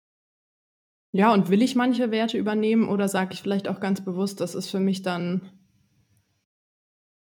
[1.12, 4.54] Ja, und will ich manche Werte übernehmen oder sage ich vielleicht auch ganz bewusst, das
[4.54, 5.42] ist für mich dann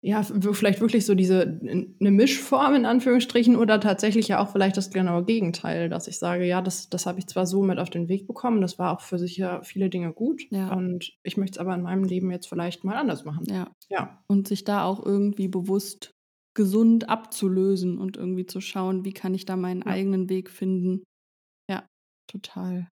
[0.04, 4.92] ja, vielleicht wirklich so diese eine Mischform in Anführungsstrichen oder tatsächlich ja auch vielleicht das
[4.92, 8.08] genaue Gegenteil, dass ich sage, ja, das, das habe ich zwar so mit auf den
[8.08, 10.72] Weg bekommen, das war auch für sicher viele Dinge gut ja.
[10.72, 13.46] und ich möchte es aber in meinem Leben jetzt vielleicht mal anders machen.
[13.50, 13.72] Ja.
[13.90, 14.24] ja.
[14.28, 16.12] Und sich da auch irgendwie bewusst
[16.54, 19.88] gesund abzulösen und irgendwie zu schauen, wie kann ich da meinen ja.
[19.88, 21.04] eigenen Weg finden.
[21.70, 21.88] Ja,
[22.28, 22.88] total.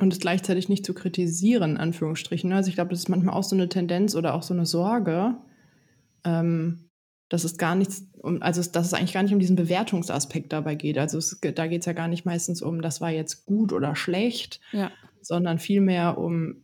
[0.00, 2.52] Und es gleichzeitig nicht zu kritisieren, in Anführungsstrichen.
[2.52, 5.38] Also ich glaube, das ist manchmal auch so eine Tendenz oder auch so eine Sorge,
[6.28, 6.90] ähm,
[7.28, 10.74] dass es gar nichts, um, also dass es eigentlich gar nicht um diesen Bewertungsaspekt dabei
[10.74, 10.98] geht.
[10.98, 13.94] Also es, da geht es ja gar nicht meistens um, das war jetzt gut oder
[13.94, 14.90] schlecht, ja.
[15.20, 16.62] sondern vielmehr um,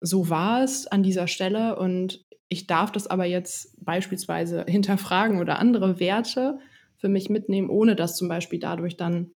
[0.00, 5.58] so war es an dieser Stelle und ich darf das aber jetzt beispielsweise hinterfragen oder
[5.58, 6.58] andere Werte
[6.96, 9.32] für mich mitnehmen, ohne dass zum Beispiel dadurch dann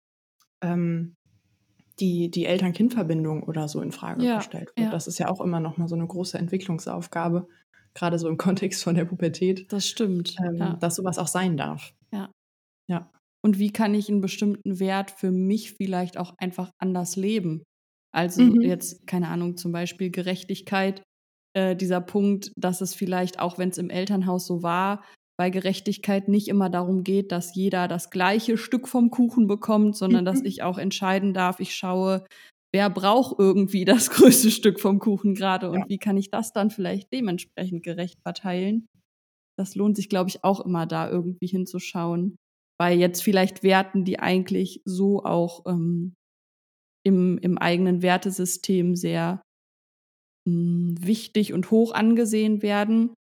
[0.63, 1.17] ähm,
[1.99, 4.87] die, die Eltern-Kind-Verbindung oder so in Frage ja, gestellt wird.
[4.87, 4.91] Ja.
[4.91, 7.47] Das ist ja auch immer noch mal so eine große Entwicklungsaufgabe,
[7.95, 9.73] gerade so im Kontext von der Pubertät.
[9.73, 10.37] Das stimmt.
[10.39, 10.75] Ähm, ja.
[10.75, 11.95] Dass sowas auch sein darf.
[12.13, 12.31] Ja.
[12.89, 13.11] Ja.
[13.43, 17.63] Und wie kann ich einen bestimmten Wert für mich vielleicht auch einfach anders leben?
[18.13, 18.61] Also mhm.
[18.63, 21.03] jetzt, keine Ahnung, zum Beispiel Gerechtigkeit,
[21.55, 25.05] äh, dieser Punkt, dass es vielleicht auch, wenn es im Elternhaus so war,
[25.39, 30.25] bei Gerechtigkeit nicht immer darum geht, dass jeder das gleiche Stück vom Kuchen bekommt, sondern
[30.25, 30.27] mhm.
[30.27, 32.27] dass ich auch entscheiden darf, ich schaue,
[32.73, 35.89] wer braucht irgendwie das größte Stück vom Kuchen gerade und ja.
[35.89, 38.87] wie kann ich das dann vielleicht dementsprechend gerecht verteilen?
[39.59, 42.37] Das lohnt sich, glaube ich, auch immer da irgendwie hinzuschauen.
[42.79, 46.15] Bei jetzt vielleicht Werten, die eigentlich so auch ähm,
[47.05, 49.43] im, im eigenen Wertesystem sehr
[50.47, 53.13] mh, hm, wichtig und hoch angesehen werden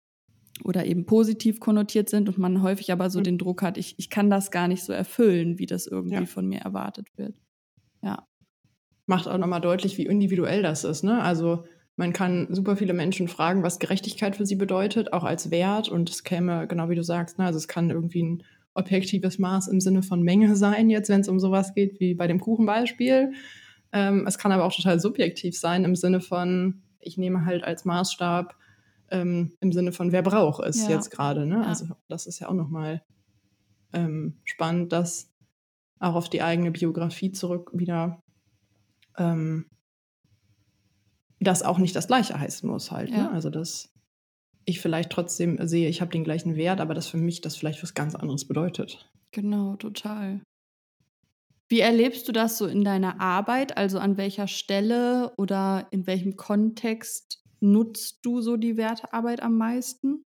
[0.63, 3.23] oder eben positiv konnotiert sind und man häufig aber so mhm.
[3.23, 6.25] den Druck hat, ich, ich kann das gar nicht so erfüllen, wie das irgendwie ja.
[6.25, 7.35] von mir erwartet wird.
[8.01, 8.28] Ja
[9.09, 11.03] macht auch nochmal deutlich, wie individuell das ist.
[11.03, 11.21] Ne?
[11.21, 15.89] Also man kann super viele Menschen fragen, was Gerechtigkeit für sie bedeutet, auch als Wert.
[15.89, 17.45] Und es käme, genau wie du sagst, ne?
[17.45, 18.43] also es kann irgendwie ein
[18.75, 22.27] objektives Maß im Sinne von Menge sein, jetzt wenn es um sowas geht, wie bei
[22.27, 23.33] dem Kuchenbeispiel.
[23.91, 27.85] Ähm, es kann aber auch total subjektiv sein im Sinne von, ich nehme halt als
[27.85, 28.55] Maßstab
[29.09, 30.91] ähm, im Sinne von, wer braucht es ja.
[30.91, 31.47] jetzt gerade.
[31.47, 31.55] Ne?
[31.55, 31.63] Ja.
[31.63, 33.01] Also das ist ja auch nochmal
[33.91, 35.31] ähm, spannend, das
[35.99, 38.21] auch auf die eigene Biografie zurück wieder
[39.19, 39.65] ähm,
[41.39, 43.11] das auch nicht das Gleiche heißen muss halt.
[43.11, 43.17] Ne?
[43.17, 43.23] Ja.
[43.23, 43.31] Ne?
[43.31, 43.93] Also dass
[44.65, 47.81] ich vielleicht trotzdem sehe, ich habe den gleichen Wert, aber dass für mich das vielleicht
[47.81, 49.09] was ganz anderes bedeutet.
[49.31, 50.41] Genau, total.
[51.67, 53.77] Wie erlebst du das so in deiner Arbeit?
[53.77, 60.23] Also an welcher Stelle oder in welchem Kontext nutzt du so die Wertearbeit am meisten?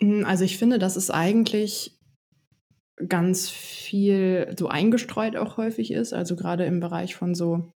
[0.00, 1.97] Hm, also ich finde, das ist eigentlich
[3.06, 6.12] ganz viel so eingestreut auch häufig ist.
[6.12, 7.72] Also gerade im Bereich von so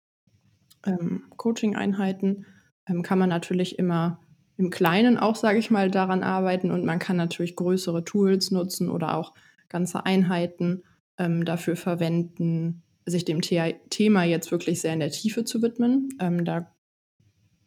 [0.85, 2.47] ähm, Coaching-Einheiten
[2.89, 4.21] ähm, kann man natürlich immer
[4.57, 8.89] im Kleinen auch, sage ich mal, daran arbeiten und man kann natürlich größere Tools nutzen
[8.89, 9.33] oder auch
[9.69, 10.83] ganze Einheiten
[11.19, 16.11] ähm, dafür verwenden, sich dem The Thema jetzt wirklich sehr in der Tiefe zu widmen.
[16.21, 16.73] Ähm, da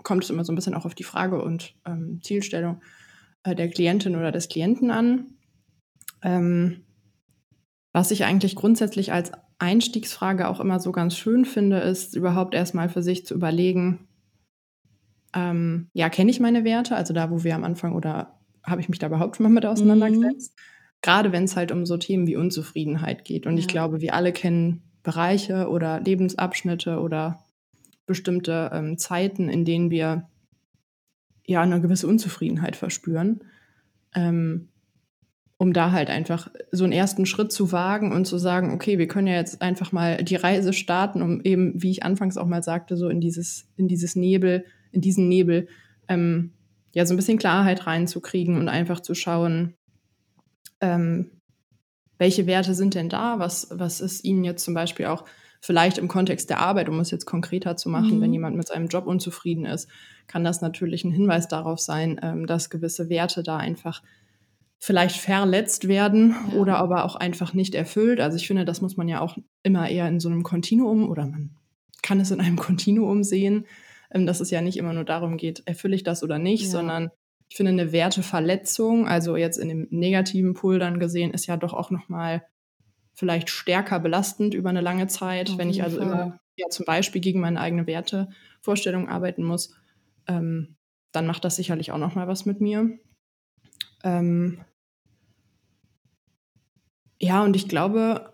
[0.04, 2.82] kommt es immer so ein bisschen auch auf die Frage und ähm, Zielstellung
[3.44, 5.34] äh, der Klientin oder des Klienten an.
[6.22, 6.85] Ähm,
[7.95, 12.89] was ich eigentlich grundsätzlich als Einstiegsfrage auch immer so ganz schön finde, ist überhaupt erstmal
[12.89, 14.10] für sich zu überlegen,
[15.34, 18.89] ähm, ja, kenne ich meine Werte, also da, wo wir am Anfang oder habe ich
[18.89, 20.53] mich da überhaupt schon mal mit auseinandergesetzt?
[20.58, 20.62] Mhm.
[21.03, 23.47] Gerade wenn es halt um so Themen wie Unzufriedenheit geht.
[23.47, 23.60] Und ja.
[23.60, 27.45] ich glaube, wir alle kennen Bereiche oder Lebensabschnitte oder
[28.05, 30.27] bestimmte ähm, Zeiten, in denen wir
[31.45, 33.39] ja eine gewisse Unzufriedenheit verspüren.
[34.13, 34.67] Ähm,
[35.58, 39.08] um da halt einfach so einen ersten Schritt zu wagen und zu sagen, okay, wir
[39.08, 42.63] können ja jetzt einfach mal die Reise starten, um eben, wie ich anfangs auch mal
[42.63, 45.68] sagte, so in dieses, in dieses Nebel, in diesen Nebel,
[46.10, 46.52] ähm,
[46.94, 49.76] ja, so ein bisschen Klarheit reinzukriegen und einfach zu schauen,
[50.82, 51.32] ähm,
[52.18, 53.39] welche Werte sind denn da?
[53.39, 55.26] Was, was ist Ihnen jetzt zum Beispiel auch
[55.62, 58.22] vielleicht im Kontext der Arbeit, um es jetzt konkreter zu machen, mhm.
[58.22, 59.89] wenn jemand mit seinem Job unzufrieden ist,
[60.28, 64.02] kann das natürlich ein Hinweis darauf sein, ähm, dass gewisse Werte da einfach
[64.80, 66.58] vielleicht verletzt werden ja.
[66.58, 68.20] oder aber auch einfach nicht erfüllt.
[68.20, 71.26] Also ich finde, das muss man ja auch immer eher in so einem Kontinuum oder
[71.26, 71.56] man
[72.02, 73.66] kann es in einem Kontinuum sehen,
[74.12, 76.70] ähm, dass es ja nicht immer nur darum geht, erfülle ich das oder nicht, ja.
[76.70, 77.10] sondern
[77.50, 81.74] ich finde eine Werteverletzung, also jetzt in dem negativen Pool dann gesehen, ist ja doch
[81.74, 82.44] auch noch mal
[83.14, 86.06] vielleicht stärker belastend über eine lange Zeit, Auf wenn ich also Fall.
[86.06, 89.76] immer ja, zum Beispiel gegen meine eigene Wertevorstellung arbeiten muss,
[90.28, 90.76] ähm,
[91.12, 92.98] dann macht das sicherlich auch noch mal was mit mir.
[94.06, 94.60] Ähm,
[97.20, 98.32] ja, und ich glaube,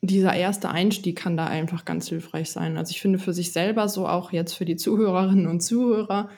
[0.00, 2.78] dieser erste Einstieg kann da einfach ganz hilfreich sein.
[2.78, 6.30] Also ich finde für sich selber so auch jetzt für die Zuhörerinnen und Zuhörer,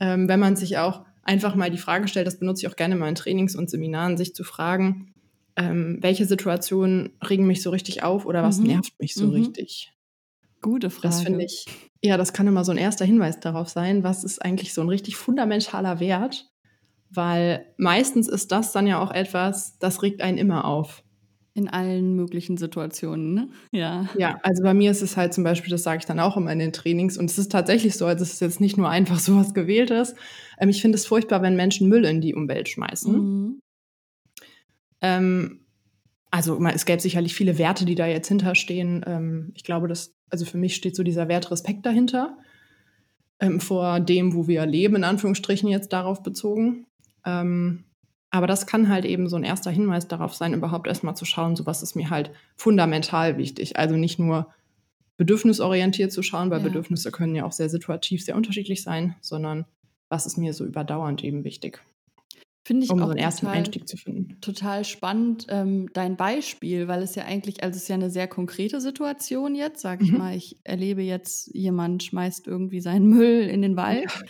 [0.00, 2.96] ähm, wenn man sich auch einfach mal die Frage stellt, das benutze ich auch gerne
[2.96, 5.14] mal in Trainings und Seminaren, sich zu fragen,
[5.56, 8.68] ähm, welche Situationen regen mich so richtig auf oder was mhm.
[8.68, 9.34] nervt mich so mhm.
[9.34, 9.92] richtig?
[10.60, 11.08] Gute Frage.
[11.08, 11.66] Das finde ich,
[12.02, 14.88] ja, das kann immer so ein erster Hinweis darauf sein, was ist eigentlich so ein
[14.88, 16.50] richtig fundamentaler Wert,
[17.14, 21.02] weil meistens ist das dann ja auch etwas, das regt einen immer auf.
[21.56, 23.48] In allen möglichen Situationen, ne?
[23.70, 24.08] Ja.
[24.18, 26.52] Ja, also bei mir ist es halt zum Beispiel, das sage ich dann auch immer
[26.52, 29.18] in den Trainings, und es ist tatsächlich so, also es ist jetzt nicht nur einfach
[29.20, 30.16] sowas Gewähltes.
[30.58, 33.12] Ähm, ich finde es furchtbar, wenn Menschen Müll in die Umwelt schmeißen.
[33.12, 33.60] Mhm.
[35.00, 35.60] Ähm,
[36.32, 39.04] also es gäbe sicherlich viele Werte, die da jetzt hinterstehen.
[39.06, 42.36] Ähm, ich glaube, dass, also für mich steht so dieser Wert Respekt dahinter,
[43.38, 46.86] ähm, vor dem, wo wir leben, in Anführungsstrichen jetzt darauf bezogen.
[47.24, 47.84] Ähm,
[48.30, 51.54] aber das kann halt eben so ein erster Hinweis darauf sein, überhaupt erstmal zu schauen,
[51.54, 53.76] so was ist mir halt fundamental wichtig.
[53.76, 54.48] Also nicht nur
[55.16, 56.64] bedürfnisorientiert zu schauen, weil ja.
[56.64, 59.66] Bedürfnisse können ja auch sehr situativ, sehr unterschiedlich sein, sondern
[60.08, 61.80] was ist mir so überdauernd eben wichtig.
[62.66, 64.40] Finde ich um auch so einen ersten total, Einstieg zu finden.
[64.40, 68.26] Total spannend, ähm, dein Beispiel, weil es ja eigentlich, also es ist ja eine sehr
[68.26, 70.18] konkrete Situation jetzt, sage ich mhm.
[70.18, 74.10] mal, ich erlebe jetzt, jemand schmeißt irgendwie seinen Müll in den Wald.
[74.10, 74.26] Ja.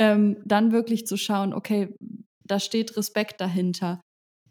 [0.00, 1.88] Ähm, dann wirklich zu schauen, okay,
[2.48, 4.00] da steht Respekt dahinter.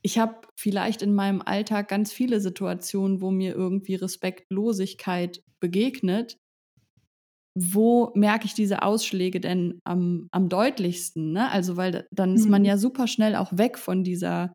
[0.01, 6.37] Ich habe vielleicht in meinem Alltag ganz viele Situationen, wo mir irgendwie Respektlosigkeit begegnet.
[7.59, 11.31] Wo merke ich diese Ausschläge denn am, am deutlichsten?
[11.31, 11.49] Ne?
[11.51, 12.67] Also, weil dann ist man mhm.
[12.67, 14.53] ja super schnell auch weg von dieser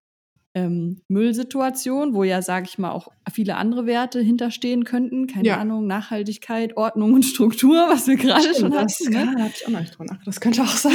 [0.54, 5.26] ähm, Müllsituation, wo ja, sage ich mal, auch viele andere Werte hinterstehen könnten.
[5.26, 5.56] Keine ja.
[5.56, 8.86] Ahnung, Nachhaltigkeit, Ordnung und Struktur, was wir gerade schon hatten.
[8.86, 9.34] Das ne?
[9.38, 10.92] habe ich auch noch nicht drüber Das könnte auch sein.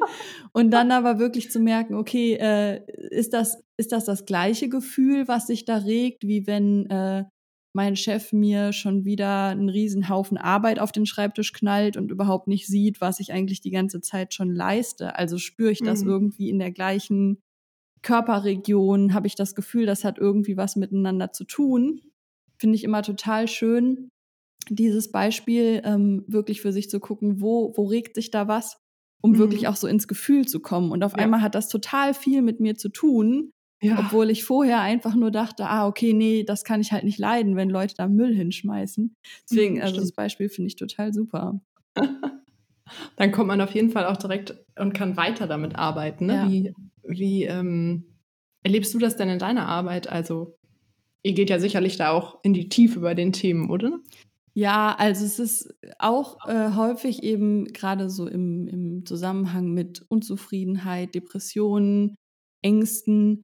[0.52, 5.28] und dann aber wirklich zu merken, okay, äh, ist, das, ist das das gleiche Gefühl,
[5.28, 7.24] was sich da regt, wie wenn äh,
[7.76, 12.48] mein Chef mir schon wieder einen riesen Haufen Arbeit auf den Schreibtisch knallt und überhaupt
[12.48, 15.14] nicht sieht, was ich eigentlich die ganze Zeit schon leiste.
[15.16, 16.08] Also spüre ich das mhm.
[16.08, 17.42] irgendwie in der gleichen
[18.06, 22.00] Körperregion habe ich das Gefühl, das hat irgendwie was miteinander zu tun.
[22.56, 24.10] Finde ich immer total schön,
[24.70, 28.78] dieses Beispiel ähm, wirklich für sich zu gucken, wo, wo regt sich da was,
[29.22, 29.38] um mhm.
[29.38, 30.92] wirklich auch so ins Gefühl zu kommen.
[30.92, 31.18] Und auf ja.
[31.18, 33.50] einmal hat das total viel mit mir zu tun,
[33.82, 33.98] ja.
[33.98, 37.56] obwohl ich vorher einfach nur dachte, ah, okay, nee, das kann ich halt nicht leiden,
[37.56, 39.16] wenn Leute da Müll hinschmeißen.
[39.50, 41.60] Deswegen, mhm, also das Beispiel finde ich total super.
[43.16, 46.26] Dann kommt man auf jeden Fall auch direkt und kann weiter damit arbeiten.
[46.26, 46.34] Ne?
[46.34, 46.48] Ja.
[46.48, 46.72] Wie,
[47.08, 48.04] wie ähm,
[48.62, 50.08] erlebst du das denn in deiner Arbeit?
[50.08, 50.58] Also,
[51.22, 54.00] ihr geht ja sicherlich da auch in die Tiefe bei den Themen, oder?
[54.54, 61.14] Ja, also es ist auch äh, häufig eben gerade so im, im Zusammenhang mit Unzufriedenheit,
[61.14, 62.16] Depressionen,
[62.62, 63.42] Ängsten,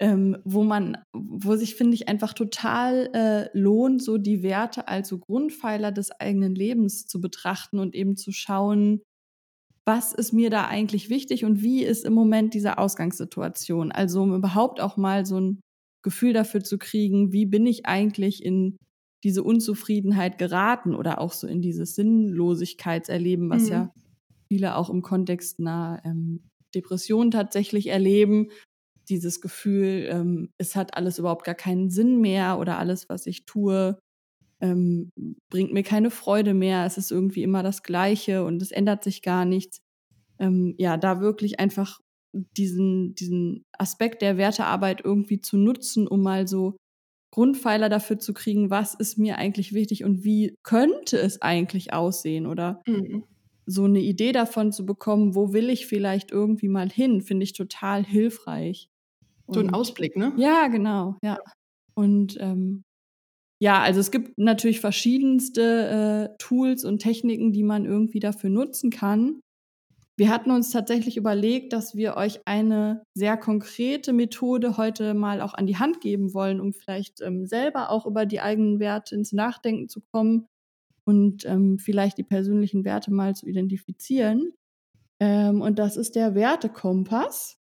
[0.00, 5.08] ähm, wo man, wo sich, finde ich, einfach total äh, lohnt, so die Werte als
[5.08, 9.02] so Grundpfeiler des eigenen Lebens zu betrachten und eben zu schauen,
[9.88, 13.90] was ist mir da eigentlich wichtig und wie ist im Moment diese Ausgangssituation?
[13.90, 15.60] Also um überhaupt auch mal so ein
[16.02, 18.76] Gefühl dafür zu kriegen, wie bin ich eigentlich in
[19.24, 23.72] diese Unzufriedenheit geraten oder auch so in dieses Sinnlosigkeitserleben, was mhm.
[23.72, 23.94] ja
[24.48, 26.42] viele auch im Kontext einer ähm,
[26.74, 28.50] Depression tatsächlich erleben.
[29.08, 33.46] Dieses Gefühl, ähm, es hat alles überhaupt gar keinen Sinn mehr oder alles, was ich
[33.46, 33.98] tue,
[34.60, 35.12] ähm,
[35.50, 36.84] bringt mir keine Freude mehr.
[36.84, 39.80] Es ist irgendwie immer das Gleiche und es ändert sich gar nichts.
[40.38, 42.00] Ähm, ja, da wirklich einfach
[42.32, 46.76] diesen, diesen Aspekt der Wertearbeit irgendwie zu nutzen, um mal so
[47.30, 52.46] Grundpfeiler dafür zu kriegen, was ist mir eigentlich wichtig und wie könnte es eigentlich aussehen
[52.46, 53.24] oder mhm.
[53.66, 57.52] so eine Idee davon zu bekommen, wo will ich vielleicht irgendwie mal hin, finde ich
[57.52, 58.88] total hilfreich.
[59.46, 60.32] Und so ein Ausblick, ne?
[60.36, 61.38] Ja, genau, ja.
[61.94, 62.84] Und ähm,
[63.60, 68.90] ja, also es gibt natürlich verschiedenste äh, Tools und Techniken, die man irgendwie dafür nutzen
[68.90, 69.40] kann.
[70.16, 75.54] Wir hatten uns tatsächlich überlegt, dass wir euch eine sehr konkrete Methode heute mal auch
[75.54, 79.32] an die Hand geben wollen, um vielleicht ähm, selber auch über die eigenen Werte ins
[79.32, 80.48] Nachdenken zu kommen
[81.04, 84.52] und ähm, vielleicht die persönlichen Werte mal zu identifizieren.
[85.20, 87.57] Ähm, und das ist der Wertekompass.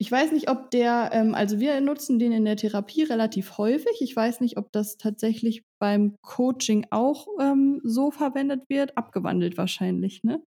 [0.00, 4.00] Ich weiß nicht, ob der, ähm, also wir nutzen den in der Therapie relativ häufig.
[4.00, 8.96] Ich weiß nicht, ob das tatsächlich beim Coaching auch ähm, so verwendet wird.
[8.96, 10.42] Abgewandelt wahrscheinlich, ne?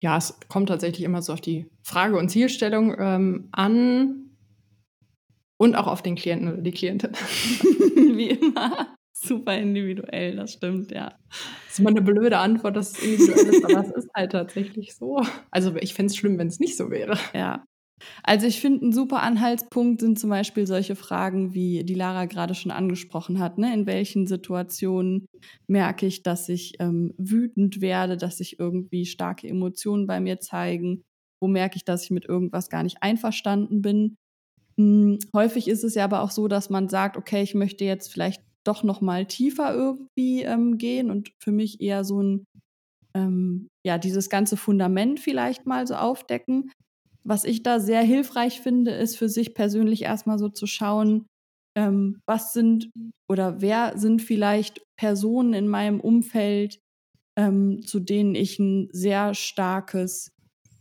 [0.00, 4.30] ja, es kommt tatsächlich immer so auf die Frage und Zielstellung ähm, an
[5.58, 7.12] und auch auf den Klienten oder die Klientin.
[7.12, 8.96] Wie immer.
[9.12, 11.12] Super individuell, das stimmt, ja.
[11.28, 14.94] Das ist immer eine blöde Antwort, dass es individuell ist, aber es ist halt tatsächlich
[14.94, 15.22] so.
[15.50, 17.18] Also ich fände es schlimm, wenn es nicht so wäre.
[17.34, 17.64] Ja,
[18.22, 22.54] also ich finde, ein super Anhaltspunkt sind zum Beispiel solche Fragen, wie die Lara gerade
[22.54, 23.58] schon angesprochen hat.
[23.58, 23.72] Ne?
[23.72, 25.26] In welchen Situationen
[25.66, 31.02] merke ich, dass ich ähm, wütend werde, dass sich irgendwie starke Emotionen bei mir zeigen?
[31.40, 34.16] Wo merke ich, dass ich mit irgendwas gar nicht einverstanden bin?
[34.78, 38.12] Hm, häufig ist es ja aber auch so, dass man sagt, okay, ich möchte jetzt
[38.12, 42.44] vielleicht doch noch mal tiefer irgendwie ähm, gehen und für mich eher so ein
[43.14, 46.70] ähm, ja dieses ganze Fundament vielleicht mal so aufdecken
[47.30, 51.26] was ich da sehr hilfreich finde, ist für sich persönlich erstmal so zu schauen,
[51.76, 52.90] ähm, was sind
[53.28, 56.80] oder wer sind vielleicht Personen in meinem Umfeld,
[57.38, 60.32] ähm, zu denen ich ein sehr starkes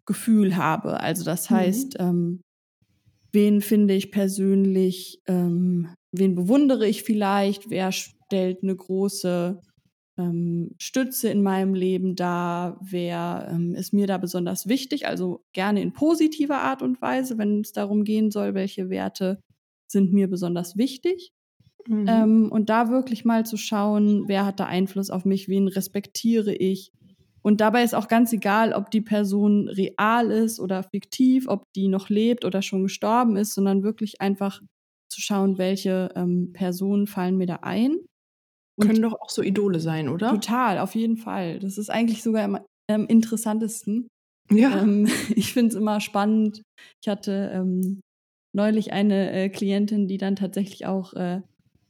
[0.07, 0.99] Gefühl habe.
[0.99, 1.55] Also das mhm.
[1.55, 2.05] heißt, mhm.
[2.05, 2.41] ähm,
[3.31, 9.61] wen finde ich persönlich, ähm, wen bewundere ich vielleicht, wer stellt eine große
[10.19, 12.77] ähm, Stütze in meinem Leben da?
[12.81, 15.07] Wer ähm, ist mir da besonders wichtig?
[15.07, 19.41] Also gerne in positiver Art und Weise, wenn es darum gehen soll, welche Werte
[19.87, 21.31] sind mir besonders wichtig.
[21.87, 22.05] Mhm.
[22.07, 26.53] Ähm, und da wirklich mal zu schauen, wer hat da Einfluss auf mich, wen respektiere
[26.53, 26.91] ich.
[27.41, 31.87] Und dabei ist auch ganz egal, ob die Person real ist oder fiktiv, ob die
[31.87, 34.61] noch lebt oder schon gestorben ist, sondern wirklich einfach
[35.07, 37.95] zu schauen, welche ähm, Personen fallen mir da ein
[38.79, 40.29] und Können doch auch so Idole sein, oder?
[40.31, 41.59] Total, auf jeden Fall.
[41.59, 44.07] Das ist eigentlich sogar am ähm, interessantesten.
[44.49, 44.81] Ja.
[44.81, 46.61] Ähm, ich finde es immer spannend.
[47.03, 47.99] Ich hatte ähm,
[48.55, 51.41] neulich eine äh, Klientin, die dann tatsächlich auch äh,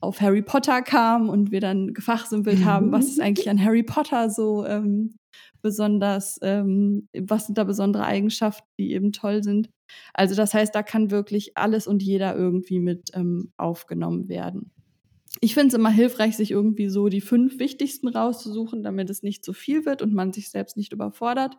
[0.02, 4.30] auf Harry Potter kam und wir dann gefachsimpelt haben, was ist eigentlich an Harry Potter
[4.32, 5.16] so ähm,
[5.62, 9.70] besonders, ähm, was sind da besondere Eigenschaften, die eben toll sind.
[10.14, 14.72] Also das heißt, da kann wirklich alles und jeder irgendwie mit ähm, aufgenommen werden
[15.42, 19.46] ich finde es immer hilfreich, sich irgendwie so die fünf wichtigsten rauszusuchen, damit es nicht
[19.46, 21.58] zu viel wird und man sich selbst nicht überfordert.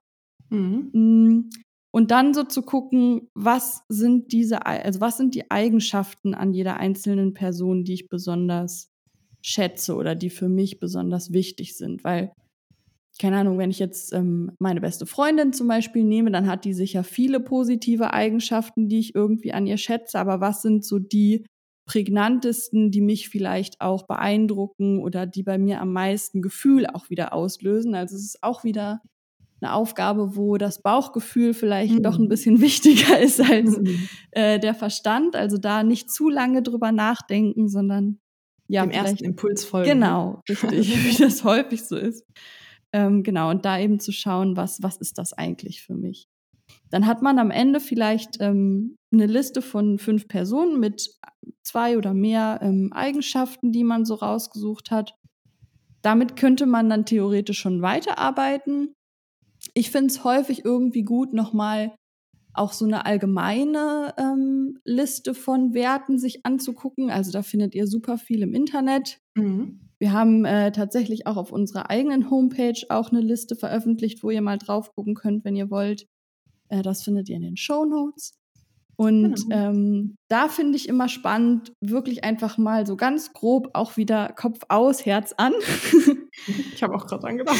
[0.50, 0.90] Mhm.
[0.92, 1.50] Mm,
[1.92, 6.76] und dann so zu gucken, was sind diese, also was sind die Eigenschaften an jeder
[6.76, 8.90] einzelnen Person, die ich besonders
[9.42, 12.04] schätze oder die für mich besonders wichtig sind.
[12.04, 12.32] Weil,
[13.20, 16.74] keine Ahnung, wenn ich jetzt ähm, meine beste Freundin zum Beispiel nehme, dann hat die
[16.74, 20.18] sicher viele positive Eigenschaften, die ich irgendwie an ihr schätze.
[20.18, 21.44] Aber was sind so die
[21.90, 27.32] prägnantesten, die mich vielleicht auch beeindrucken oder die bei mir am meisten Gefühl auch wieder
[27.32, 27.96] auslösen.
[27.96, 29.02] Also es ist auch wieder
[29.60, 32.02] eine Aufgabe, wo das Bauchgefühl vielleicht mhm.
[32.04, 34.08] doch ein bisschen wichtiger ist als mhm.
[34.30, 35.34] äh, der Verstand.
[35.34, 38.20] Also da nicht zu lange drüber nachdenken, sondern
[38.68, 39.90] ja, dem ersten Impuls folgen.
[39.90, 42.24] Genau, richtig, wie das häufig so ist.
[42.92, 46.28] Ähm, genau, und da eben zu schauen, was, was ist das eigentlich für mich?
[46.90, 51.10] Dann hat man am Ende vielleicht ähm, eine Liste von fünf Personen mit
[51.62, 55.14] zwei oder mehr ähm, Eigenschaften, die man so rausgesucht hat.
[56.02, 58.94] Damit könnte man dann theoretisch schon weiterarbeiten.
[59.74, 61.94] Ich finde es häufig irgendwie gut, nochmal
[62.52, 67.10] auch so eine allgemeine ähm, Liste von Werten sich anzugucken.
[67.10, 69.20] Also da findet ihr super viel im Internet.
[69.34, 69.80] Mhm.
[69.98, 74.40] Wir haben äh, tatsächlich auch auf unserer eigenen Homepage auch eine Liste veröffentlicht, wo ihr
[74.40, 76.06] mal drauf gucken könnt, wenn ihr wollt.
[76.68, 78.39] Äh, das findet ihr in den Show Notes.
[79.00, 79.56] Und genau.
[79.56, 84.58] ähm, da finde ich immer spannend, wirklich einfach mal so ganz grob auch wieder Kopf
[84.68, 85.54] aus, Herz an.
[86.74, 87.56] ich habe auch gerade dran gedacht.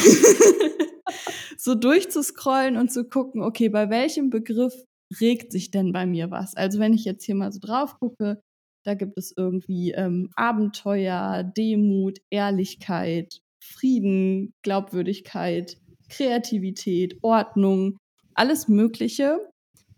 [1.57, 4.75] so durchzuscrollen und zu gucken, okay, bei welchem Begriff
[5.19, 6.55] regt sich denn bei mir was?
[6.55, 8.39] Also wenn ich jetzt hier mal so drauf gucke,
[8.85, 15.77] da gibt es irgendwie ähm, Abenteuer, Demut, Ehrlichkeit, Frieden, Glaubwürdigkeit,
[16.07, 17.97] Kreativität, Ordnung,
[18.35, 19.39] alles Mögliche.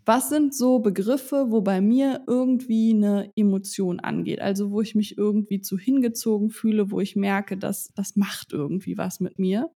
[0.06, 4.40] Was sind so Begriffe, wo bei mir irgendwie eine Emotion angeht?
[4.40, 8.98] Also wo ich mich irgendwie zu hingezogen fühle, wo ich merke, dass das macht irgendwie
[8.98, 9.70] was mit mir.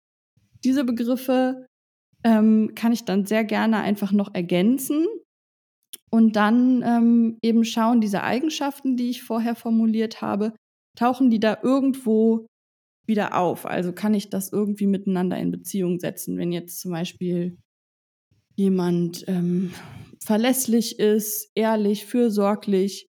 [0.64, 1.66] Diese Begriffe
[2.24, 5.06] ähm, kann ich dann sehr gerne einfach noch ergänzen
[6.10, 10.52] und dann ähm, eben schauen, diese Eigenschaften, die ich vorher formuliert habe,
[10.96, 12.46] tauchen die da irgendwo
[13.06, 13.66] wieder auf?
[13.66, 17.56] Also kann ich das irgendwie miteinander in Beziehung setzen, wenn jetzt zum Beispiel
[18.56, 19.72] jemand ähm,
[20.20, 23.08] verlässlich ist, ehrlich, fürsorglich,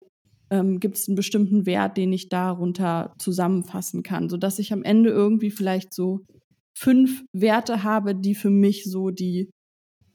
[0.50, 5.10] ähm, gibt es einen bestimmten Wert, den ich darunter zusammenfassen kann, sodass ich am Ende
[5.10, 6.26] irgendwie vielleicht so
[6.74, 9.52] fünf Werte habe, die für mich so die,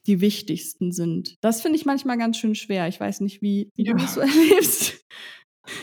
[0.07, 1.36] die wichtigsten sind.
[1.40, 2.88] Das finde ich manchmal ganz schön schwer.
[2.88, 3.92] Ich weiß nicht, wie, wie ja.
[3.92, 5.05] du das so erlebst.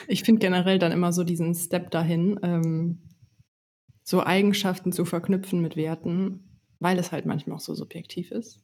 [0.08, 3.00] Ich finde generell dann immer so diesen Step dahin, ähm,
[4.04, 8.60] so Eigenschaften zu verknüpfen mit Werten, weil es halt manchmal auch so subjektiv ist.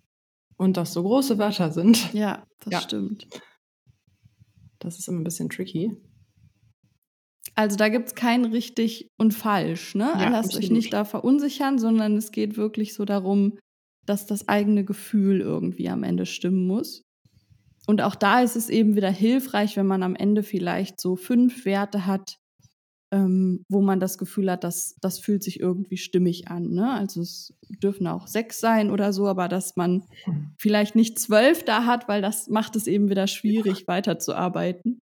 [0.57, 2.13] Und das so große Wörter sind.
[2.13, 2.81] Ja, das ja.
[2.81, 3.27] stimmt.
[4.79, 5.95] Das ist immer ein bisschen tricky.
[7.55, 10.11] Also da gibt es kein richtig und falsch, ne?
[10.15, 13.57] Ja, Lasst euch nicht da verunsichern, sondern es geht wirklich so darum,
[14.05, 17.01] dass das eigene Gefühl irgendwie am Ende stimmen muss.
[17.87, 21.65] Und auch da ist es eben wieder hilfreich, wenn man am Ende vielleicht so fünf
[21.65, 22.37] Werte hat,
[23.11, 26.69] ähm, wo man das Gefühl hat, dass das fühlt sich irgendwie stimmig an.
[26.69, 26.91] Ne?
[26.91, 30.51] Also es dürfen auch sechs sein oder so, aber dass man hm.
[30.57, 34.99] vielleicht nicht zwölf da hat, weil das macht es eben wieder schwierig, weiterzuarbeiten.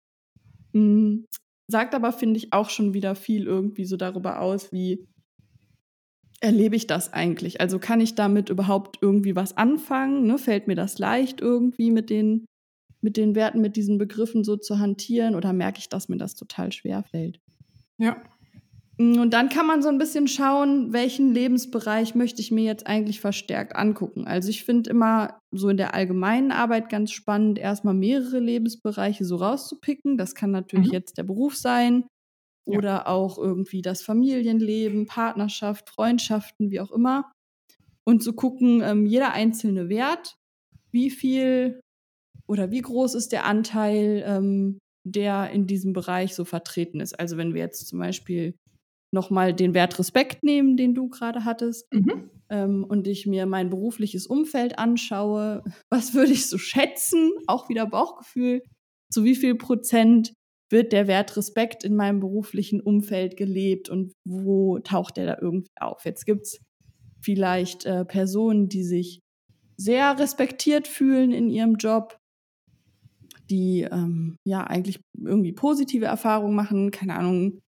[0.73, 1.25] Mhm
[1.67, 5.07] sagt aber, finde ich, auch schon wieder viel irgendwie so darüber aus, wie
[6.39, 7.61] erlebe ich das eigentlich?
[7.61, 10.27] Also kann ich damit überhaupt irgendwie was anfangen?
[10.27, 10.37] Ne?
[10.37, 12.45] Fällt mir das leicht irgendwie mit den,
[13.01, 16.35] mit den Werten, mit diesen Begriffen so zu hantieren oder merke ich, dass mir das
[16.35, 17.39] total schwer fällt?
[17.97, 18.21] Ja,
[18.97, 22.87] Mm, und dann kann man so ein bisschen schauen, welchen Lebensbereich möchte ich mir jetzt
[22.87, 24.27] eigentlich verstärkt angucken.
[24.27, 29.37] Also ich finde immer so in der allgemeinen Arbeit ganz spannend, erstmal mehrere Lebensbereiche so
[29.37, 30.17] rauszupicken.
[30.17, 30.93] Das kann natürlich mhm.
[30.93, 32.05] jetzt der Beruf sein
[32.65, 32.77] ja.
[32.77, 37.31] oder auch irgendwie das Familienleben, Partnerschaft, Freundschaften, wie auch immer.
[38.05, 40.35] Und zu gucken, ähm, jeder einzelne Wert,
[40.91, 41.79] wie viel
[42.47, 47.19] oder wie groß ist der Anteil, ähm, der in diesem Bereich so vertreten ist.
[47.19, 48.55] Also wenn wir jetzt zum Beispiel
[49.13, 52.29] nochmal den Wert Respekt nehmen, den du gerade hattest, mhm.
[52.49, 57.85] ähm, und ich mir mein berufliches Umfeld anschaue, was würde ich so schätzen, auch wieder
[57.85, 58.63] Bauchgefühl,
[59.11, 60.33] zu wie viel Prozent
[60.71, 65.69] wird der Wert Respekt in meinem beruflichen Umfeld gelebt und wo taucht der da irgendwie
[65.79, 66.03] auf?
[66.03, 66.59] Jetzt gibt es
[67.21, 69.19] vielleicht äh, Personen, die sich
[69.77, 72.17] sehr respektiert fühlen in ihrem Job,
[73.53, 77.59] die ähm, ja eigentlich irgendwie positive Erfahrungen machen, keine Ahnung,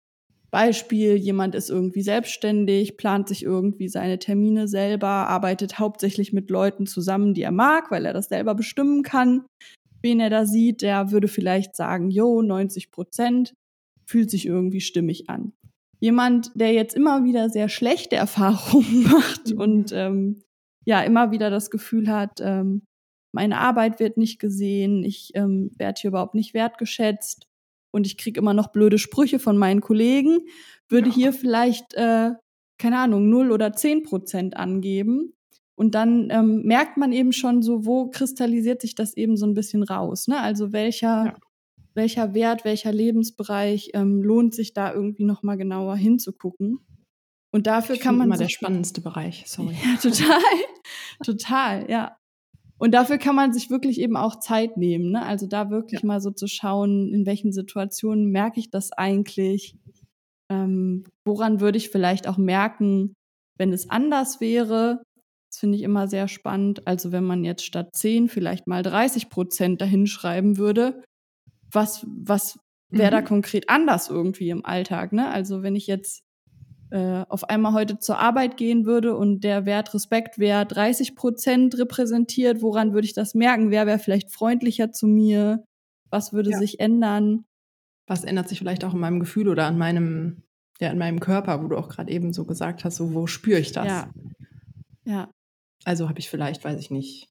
[0.49, 6.87] Beispiel, jemand ist irgendwie selbstständig, plant sich irgendwie seine Termine selber, arbeitet hauptsächlich mit Leuten
[6.87, 9.45] zusammen, die er mag, weil er das selber bestimmen kann.
[10.01, 13.53] Wen er da sieht, der würde vielleicht sagen, jo, 90 Prozent
[14.05, 15.51] fühlt sich irgendwie stimmig an.
[15.99, 19.59] Jemand, der jetzt immer wieder sehr schlechte Erfahrungen macht mhm.
[19.59, 20.41] und ähm,
[20.85, 22.83] ja, immer wieder das Gefühl hat, ähm,
[23.35, 27.47] meine Arbeit wird nicht gesehen, ich ähm, werde hier überhaupt nicht wertgeschätzt,
[27.95, 30.39] und ich kriege immer noch blöde Sprüche von meinen Kollegen,
[30.89, 31.15] würde ja.
[31.15, 32.31] hier vielleicht, äh,
[32.77, 35.31] keine Ahnung, 0 oder 10 Prozent angeben.
[35.75, 39.53] Und dann ähm, merkt man eben schon so, wo kristallisiert sich das eben so ein
[39.53, 40.27] bisschen raus.
[40.27, 40.41] Ne?
[40.41, 41.37] Also welcher, ja.
[41.93, 46.85] welcher Wert, welcher Lebensbereich ähm, lohnt sich da irgendwie nochmal genauer hinzugucken.
[47.53, 48.27] Und dafür ich kann man.
[48.27, 49.73] immer der spannendste Bereich, sorry.
[49.85, 50.41] Ja, total.
[51.23, 52.17] total, ja.
[52.85, 55.09] Und dafür kann man sich wirklich eben auch Zeit nehmen.
[55.09, 55.25] Ne?
[55.25, 56.05] Also da wirklich ja.
[56.05, 59.75] mal so zu schauen, in welchen Situationen merke ich das eigentlich?
[60.51, 63.15] Ähm, woran würde ich vielleicht auch merken,
[63.57, 65.01] wenn es anders wäre?
[65.49, 66.85] Das finde ich immer sehr spannend.
[66.85, 71.01] Also wenn man jetzt statt 10 vielleicht mal 30 Prozent dahinschreiben würde,
[71.71, 72.59] was, was
[72.91, 73.15] wäre mhm.
[73.15, 75.11] da konkret anders irgendwie im Alltag?
[75.11, 75.27] Ne?
[75.27, 76.21] Also wenn ich jetzt
[76.91, 81.77] äh, auf einmal heute zur Arbeit gehen würde und der Wert Respekt wäre 30 Prozent
[81.77, 83.71] repräsentiert, woran würde ich das merken?
[83.71, 85.63] Wer wäre vielleicht freundlicher zu mir?
[86.09, 86.57] Was würde ja.
[86.57, 87.45] sich ändern?
[88.07, 90.43] Was ändert sich vielleicht auch in meinem Gefühl oder an meinem,
[90.79, 93.59] ja, in meinem Körper, wo du auch gerade eben so gesagt hast, so wo spüre
[93.59, 93.87] ich das?
[93.87, 94.09] Ja.
[95.05, 95.31] ja.
[95.85, 97.29] Also habe ich vielleicht, weiß ich nicht,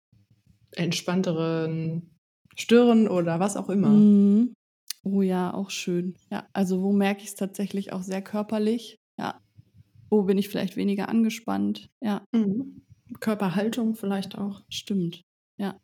[0.72, 2.10] entspannteren
[2.56, 3.90] Stirn oder was auch immer.
[3.90, 4.54] Mhm.
[5.04, 6.16] Oh ja, auch schön.
[6.30, 8.96] Ja, also wo merke ich es tatsächlich auch sehr körperlich?
[10.14, 11.90] Wo bin ich vielleicht weniger angespannt?
[12.00, 12.24] Ja.
[12.30, 12.82] Mhm.
[13.18, 14.62] Körperhaltung vielleicht auch.
[14.68, 15.24] Stimmt.
[15.56, 15.80] Ja.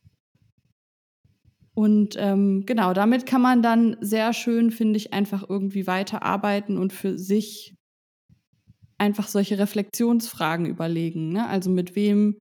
[1.75, 6.93] Und ähm, genau, damit kann man dann sehr schön, finde ich, einfach irgendwie weiterarbeiten und
[6.93, 7.75] für sich
[8.99, 11.33] einfach solche Reflexionsfragen überlegen.
[11.33, 11.49] Ne?
[11.49, 12.39] Also mit wem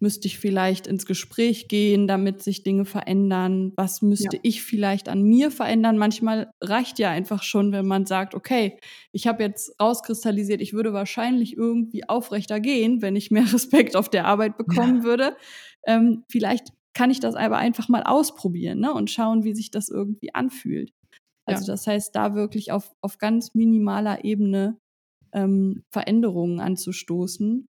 [0.00, 3.72] müsste ich vielleicht ins Gespräch gehen, damit sich Dinge verändern?
[3.76, 4.40] Was müsste ja.
[4.42, 5.98] ich vielleicht an mir verändern?
[5.98, 8.78] Manchmal reicht ja einfach schon, wenn man sagt, okay,
[9.12, 14.08] ich habe jetzt rauskristallisiert, ich würde wahrscheinlich irgendwie aufrechter gehen, wenn ich mehr Respekt auf
[14.08, 15.04] der Arbeit bekommen ja.
[15.04, 15.36] würde.
[15.86, 18.92] Ähm, vielleicht kann ich das aber einfach mal ausprobieren ne?
[18.92, 20.92] und schauen, wie sich das irgendwie anfühlt.
[21.46, 21.72] Also ja.
[21.72, 24.78] das heißt, da wirklich auf, auf ganz minimaler Ebene
[25.32, 27.66] ähm, Veränderungen anzustoßen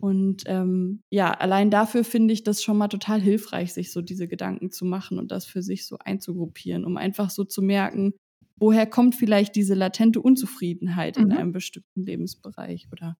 [0.00, 4.28] und ähm, ja, allein dafür finde ich das schon mal total hilfreich, sich so diese
[4.28, 8.14] Gedanken zu machen und das für sich so einzugruppieren, um einfach so zu merken,
[8.56, 11.24] woher kommt vielleicht diese latente Unzufriedenheit mhm.
[11.24, 13.18] in einem bestimmten Lebensbereich oder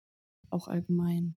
[0.49, 1.35] auch allgemein.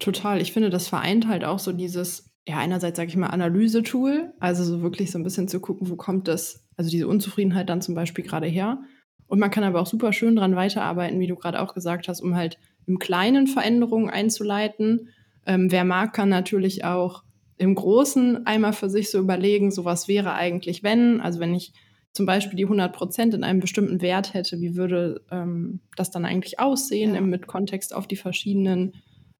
[0.00, 0.40] Total.
[0.40, 4.64] Ich finde, das vereint halt auch so dieses, ja, einerseits sage ich mal Analysetool, also
[4.64, 7.94] so wirklich so ein bisschen zu gucken, wo kommt das, also diese Unzufriedenheit dann zum
[7.94, 8.82] Beispiel gerade her.
[9.28, 12.20] Und man kann aber auch super schön dran weiterarbeiten, wie du gerade auch gesagt hast,
[12.20, 15.08] um halt im Kleinen Veränderungen einzuleiten.
[15.44, 17.22] Ähm, wer mag, kann natürlich auch
[17.58, 21.72] im Großen einmal für sich so überlegen, so was wäre eigentlich, wenn, also wenn ich
[22.12, 26.24] zum Beispiel die 100 Prozent in einem bestimmten Wert hätte, wie würde ähm, das dann
[26.24, 27.20] eigentlich aussehen ja.
[27.20, 28.94] mit Kontext auf die verschiedenen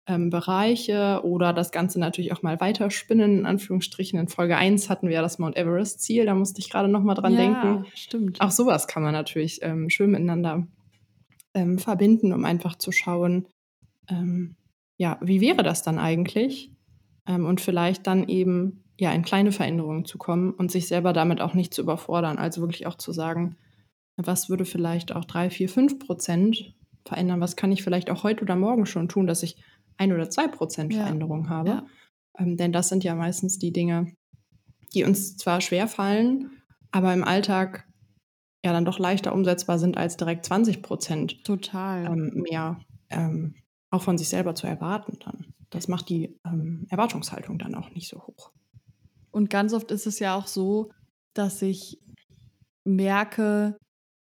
[0.07, 4.19] ähm, Bereiche oder das Ganze natürlich auch mal weiterspinnen, in Anführungsstrichen.
[4.19, 7.15] In Folge 1 hatten wir ja das Mount Everest-Ziel, da musste ich gerade noch mal
[7.15, 7.87] dran ja, denken.
[7.95, 8.41] stimmt.
[8.41, 10.67] Auch sowas kann man natürlich ähm, schön miteinander
[11.57, 13.49] ähm, verbinden, um einfach zu schauen,
[14.09, 14.57] ähm,
[14.99, 16.71] ja, wie wäre das dann eigentlich?
[17.27, 21.41] Ähm, und vielleicht dann eben ja in kleine Veränderungen zu kommen und sich selber damit
[21.41, 22.39] auch nicht zu überfordern.
[22.39, 23.57] Also wirklich auch zu sagen,
[24.17, 27.41] was würde vielleicht auch drei, vier, fünf Prozent verändern?
[27.41, 29.57] Was kann ich vielleicht auch heute oder morgen schon tun, dass ich
[29.97, 31.01] ein oder zwei Prozent ja.
[31.01, 31.71] Veränderung habe?
[31.71, 31.87] Ja.
[32.39, 34.13] Ähm, denn das sind ja meistens die Dinge,
[34.95, 36.51] die uns zwar schwer fallen,
[36.91, 37.87] aber im Alltag
[38.67, 42.05] ja dann doch leichter umsetzbar sind, als direkt 20 Prozent Total.
[42.05, 43.55] Ähm, mehr ähm,
[43.91, 45.55] auch von sich selber zu erwarten dann.
[45.71, 48.51] Das macht die ähm, Erwartungshaltung dann auch nicht so hoch.
[49.31, 50.91] Und ganz oft ist es ja auch so,
[51.33, 52.01] dass ich
[52.85, 53.77] merke,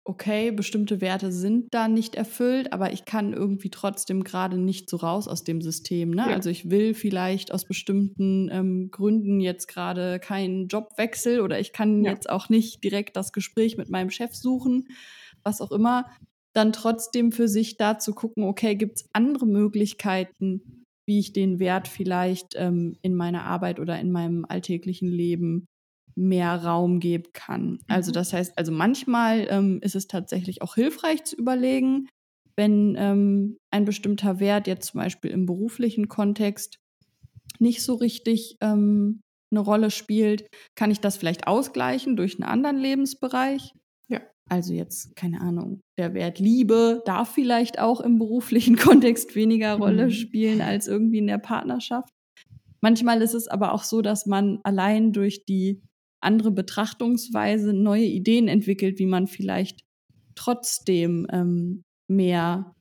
[0.05, 4.97] okay, bestimmte Werte sind da nicht erfüllt, aber ich kann irgendwie trotzdem gerade nicht so
[4.97, 6.11] raus aus dem System.
[6.11, 6.25] Ne?
[6.29, 6.35] Ja.
[6.35, 12.05] Also ich will vielleicht aus bestimmten ähm, Gründen jetzt gerade keinen Jobwechsel oder ich kann
[12.05, 12.11] ja.
[12.11, 14.89] jetzt auch nicht direkt das Gespräch mit meinem Chef suchen,
[15.45, 16.07] was auch immer.
[16.53, 21.61] Dann trotzdem für sich da zu gucken, okay, gibt es andere Möglichkeiten, wie ich den
[21.61, 25.67] Wert vielleicht ähm, in meiner Arbeit oder in meinem alltäglichen Leben
[26.15, 27.79] mehr Raum geben kann.
[27.89, 28.15] Also mhm.
[28.15, 32.09] das heißt, also manchmal ähm, ist es tatsächlich auch hilfreich zu überlegen,
[32.57, 36.79] wenn ähm, ein bestimmter Wert jetzt zum Beispiel im beruflichen Kontext
[37.59, 42.79] nicht so richtig ähm, eine Rolle spielt, kann ich das vielleicht ausgleichen durch einen anderen
[42.79, 43.75] Lebensbereich.
[44.09, 44.21] Ja.
[44.49, 50.07] Also jetzt, keine Ahnung, der Wert Liebe darf vielleicht auch im beruflichen Kontext weniger Rolle
[50.07, 50.11] mhm.
[50.11, 52.11] spielen als irgendwie in der Partnerschaft.
[52.81, 55.81] Manchmal ist es aber auch so, dass man allein durch die
[56.23, 59.85] andere Betrachtungsweise, neue Ideen entwickelt, wie man vielleicht
[60.35, 62.75] trotzdem ähm, mehr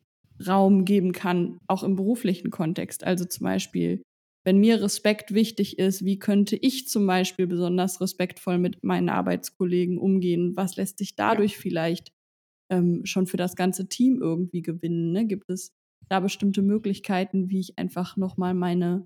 [0.48, 3.04] Raum geben kann, auch im beruflichen Kontext.
[3.04, 4.02] Also zum Beispiel,
[4.44, 9.98] wenn mir Respekt wichtig ist, wie könnte ich zum Beispiel besonders respektvoll mit meinen Arbeitskollegen
[9.98, 10.56] umgehen?
[10.56, 11.60] Was lässt sich dadurch ja.
[11.60, 12.12] vielleicht
[12.72, 15.12] ähm, schon für das ganze Team irgendwie gewinnen?
[15.12, 15.28] Ne?
[15.28, 15.74] Gibt es
[16.10, 19.06] da bestimmte Möglichkeiten, wie ich einfach nochmal meine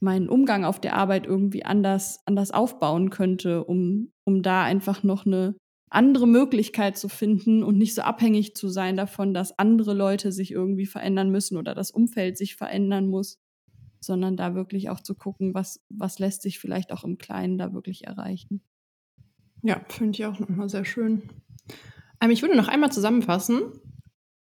[0.00, 5.26] meinen Umgang auf der Arbeit irgendwie anders, anders aufbauen könnte, um, um da einfach noch
[5.26, 5.56] eine
[5.90, 10.50] andere Möglichkeit zu finden und nicht so abhängig zu sein davon, dass andere Leute sich
[10.50, 13.38] irgendwie verändern müssen oder das Umfeld sich verändern muss,
[14.00, 17.72] sondern da wirklich auch zu gucken, was, was lässt sich vielleicht auch im Kleinen da
[17.72, 18.62] wirklich erreichen.
[19.62, 21.22] Ja, finde ich auch nochmal sehr schön.
[22.20, 23.72] Ähm, ich würde noch einmal zusammenfassen,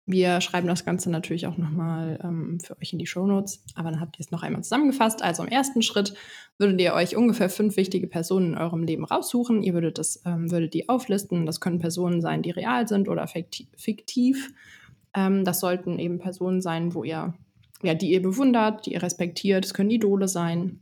[0.08, 3.90] wir schreiben das Ganze natürlich auch nochmal ähm, für euch in die Show Notes, aber
[3.90, 5.20] dann habt ihr es noch einmal zusammengefasst.
[5.20, 6.14] Also im ersten Schritt
[6.58, 9.64] würdet ihr euch ungefähr fünf wichtige Personen in eurem Leben raussuchen.
[9.64, 11.44] Ihr würdet, das, ähm, würdet die auflisten.
[11.44, 14.52] Das können Personen sein, die real sind oder fiktiv.
[15.12, 17.34] Ähm, das sollten eben Personen sein, wo ihr,
[17.82, 19.64] ja, die ihr bewundert, die ihr respektiert.
[19.64, 20.78] Es können Idole sein.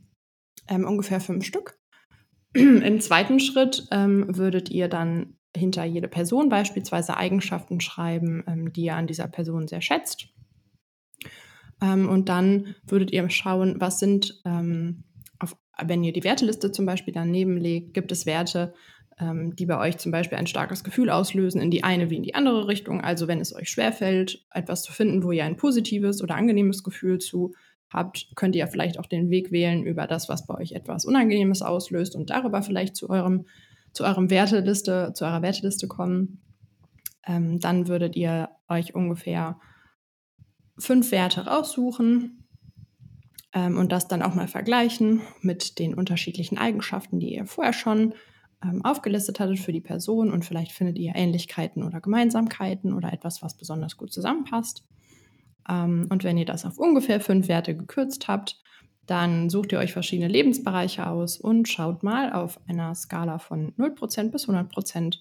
[0.67, 1.79] Ähm, ungefähr fünf Stück.
[2.53, 8.83] Im zweiten Schritt ähm, würdet ihr dann hinter jede Person beispielsweise Eigenschaften schreiben, ähm, die
[8.83, 10.27] ihr an dieser Person sehr schätzt.
[11.81, 15.03] Ähm, und dann würdet ihr schauen, was sind ähm,
[15.39, 18.73] auf, wenn ihr die Werteliste zum Beispiel daneben legt, gibt es Werte,
[19.19, 22.23] ähm, die bei euch zum Beispiel ein starkes Gefühl auslösen, in die eine wie in
[22.23, 23.01] die andere Richtung.
[23.01, 27.19] Also wenn es euch schwerfällt, etwas zu finden, wo ihr ein positives oder angenehmes Gefühl
[27.19, 27.53] zu
[27.89, 31.61] habt, könnt ihr vielleicht auch den Weg wählen über das, was bei euch etwas Unangenehmes
[31.61, 33.45] auslöst und darüber vielleicht zu eurem,
[33.95, 36.41] zu eurem Werteliste, zu eurer Werteliste kommen.
[37.25, 39.59] Ähm, dann würdet ihr euch ungefähr
[40.77, 42.47] fünf Werte raussuchen
[43.53, 48.13] ähm, und das dann auch mal vergleichen mit den unterschiedlichen Eigenschaften, die ihr vorher schon
[48.63, 53.41] ähm, aufgelistet hattet für die Person und vielleicht findet ihr Ähnlichkeiten oder Gemeinsamkeiten oder etwas,
[53.41, 54.83] was besonders gut zusammenpasst.
[55.69, 58.61] Ähm, und wenn ihr das auf ungefähr fünf Werte gekürzt habt,
[59.05, 64.31] dann sucht ihr euch verschiedene Lebensbereiche aus und schaut mal auf einer Skala von 0%
[64.31, 65.19] bis 100%,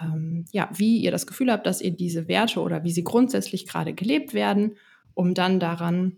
[0.00, 3.66] ähm, ja, wie ihr das Gefühl habt, dass ihr diese Werte oder wie sie grundsätzlich
[3.66, 4.76] gerade gelebt werden,
[5.14, 6.16] um dann daran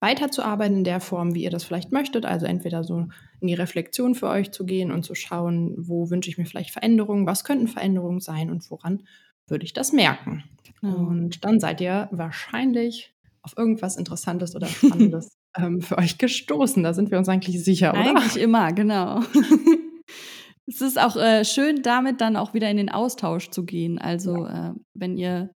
[0.00, 2.24] weiterzuarbeiten in der Form, wie ihr das vielleicht möchtet.
[2.24, 3.08] Also entweder so
[3.40, 6.70] in die Reflexion für euch zu gehen und zu schauen, wo wünsche ich mir vielleicht
[6.70, 9.02] Veränderungen, was könnten Veränderungen sein und woran
[9.46, 10.44] würde ich das merken.
[10.80, 10.96] Genau.
[10.96, 13.12] Und dann seid ihr wahrscheinlich
[13.42, 16.82] auf irgendwas Interessantes oder Spannendes ähm, für euch gestoßen.
[16.82, 18.10] Da sind wir uns eigentlich sicher, oder?
[18.10, 19.20] Eigentlich immer, genau.
[20.66, 23.98] es ist auch äh, schön, damit dann auch wieder in den Austausch zu gehen.
[23.98, 25.50] Also äh, wenn ihr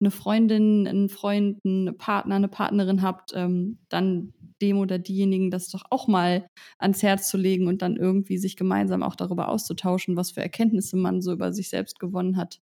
[0.00, 4.32] eine Freundin, einen Freund, einen Partner, eine Partnerin habt, ähm, dann
[4.62, 8.56] dem oder diejenigen das doch auch mal ans Herz zu legen und dann irgendwie sich
[8.56, 12.60] gemeinsam auch darüber auszutauschen, was für Erkenntnisse man so über sich selbst gewonnen hat.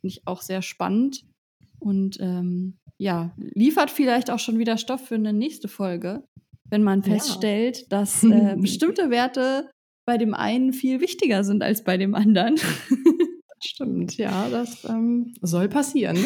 [0.00, 1.24] Finde ich auch sehr spannend
[1.78, 6.22] und ähm, ja, liefert vielleicht auch schon wieder Stoff für eine nächste Folge,
[6.68, 7.86] wenn man feststellt, ja.
[7.88, 9.70] dass äh, bestimmte Werte
[10.06, 12.56] bei dem einen viel wichtiger sind als bei dem anderen.
[13.62, 16.18] Stimmt, ja, das ähm, soll passieren.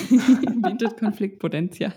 [0.63, 1.93] Bietet Konfliktpotenzial.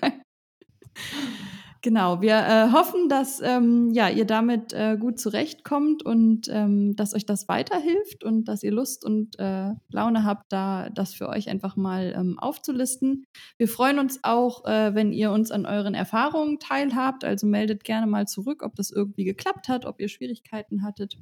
[1.82, 7.14] Genau, wir äh, hoffen, dass ähm, ja, ihr damit äh, gut zurechtkommt und ähm, dass
[7.14, 11.50] euch das weiterhilft und dass ihr Lust und äh, Laune habt, da das für euch
[11.50, 13.26] einfach mal ähm, aufzulisten.
[13.58, 17.24] Wir freuen uns auch, äh, wenn ihr uns an euren Erfahrungen teilhabt.
[17.24, 21.18] Also meldet gerne mal zurück, ob das irgendwie geklappt hat, ob ihr Schwierigkeiten hattet.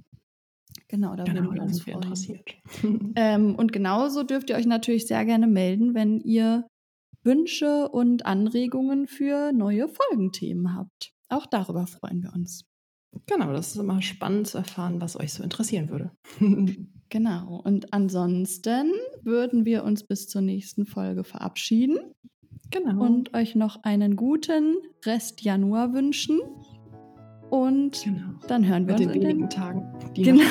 [0.88, 2.02] Genau, da genau, würden wir uns freuen.
[2.02, 2.50] interessiert.
[3.16, 6.66] ähm, und genauso dürft ihr euch natürlich sehr gerne melden, wenn ihr
[7.26, 11.12] Wünsche und Anregungen für neue Folgenthemen habt.
[11.28, 12.66] Auch darüber freuen wir uns.
[13.28, 16.12] Genau, das ist immer spannend zu erfahren, was euch so interessieren würde.
[17.10, 18.92] genau, und ansonsten
[19.24, 21.98] würden wir uns bis zur nächsten Folge verabschieden.
[22.72, 23.04] Genau.
[23.04, 26.40] Und euch noch einen guten Rest Januar wünschen.
[27.50, 28.40] Und genau.
[28.48, 30.44] dann hören wir Mit uns den wenigen den Tagen, die genau.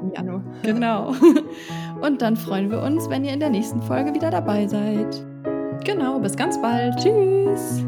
[0.00, 0.44] im Januar.
[0.62, 1.14] Genau.
[2.02, 5.27] Und dann freuen wir uns, wenn ihr in der nächsten Folge wieder dabei seid.
[5.84, 6.96] Genau, bis ganz bald.
[6.96, 7.82] Tschüss.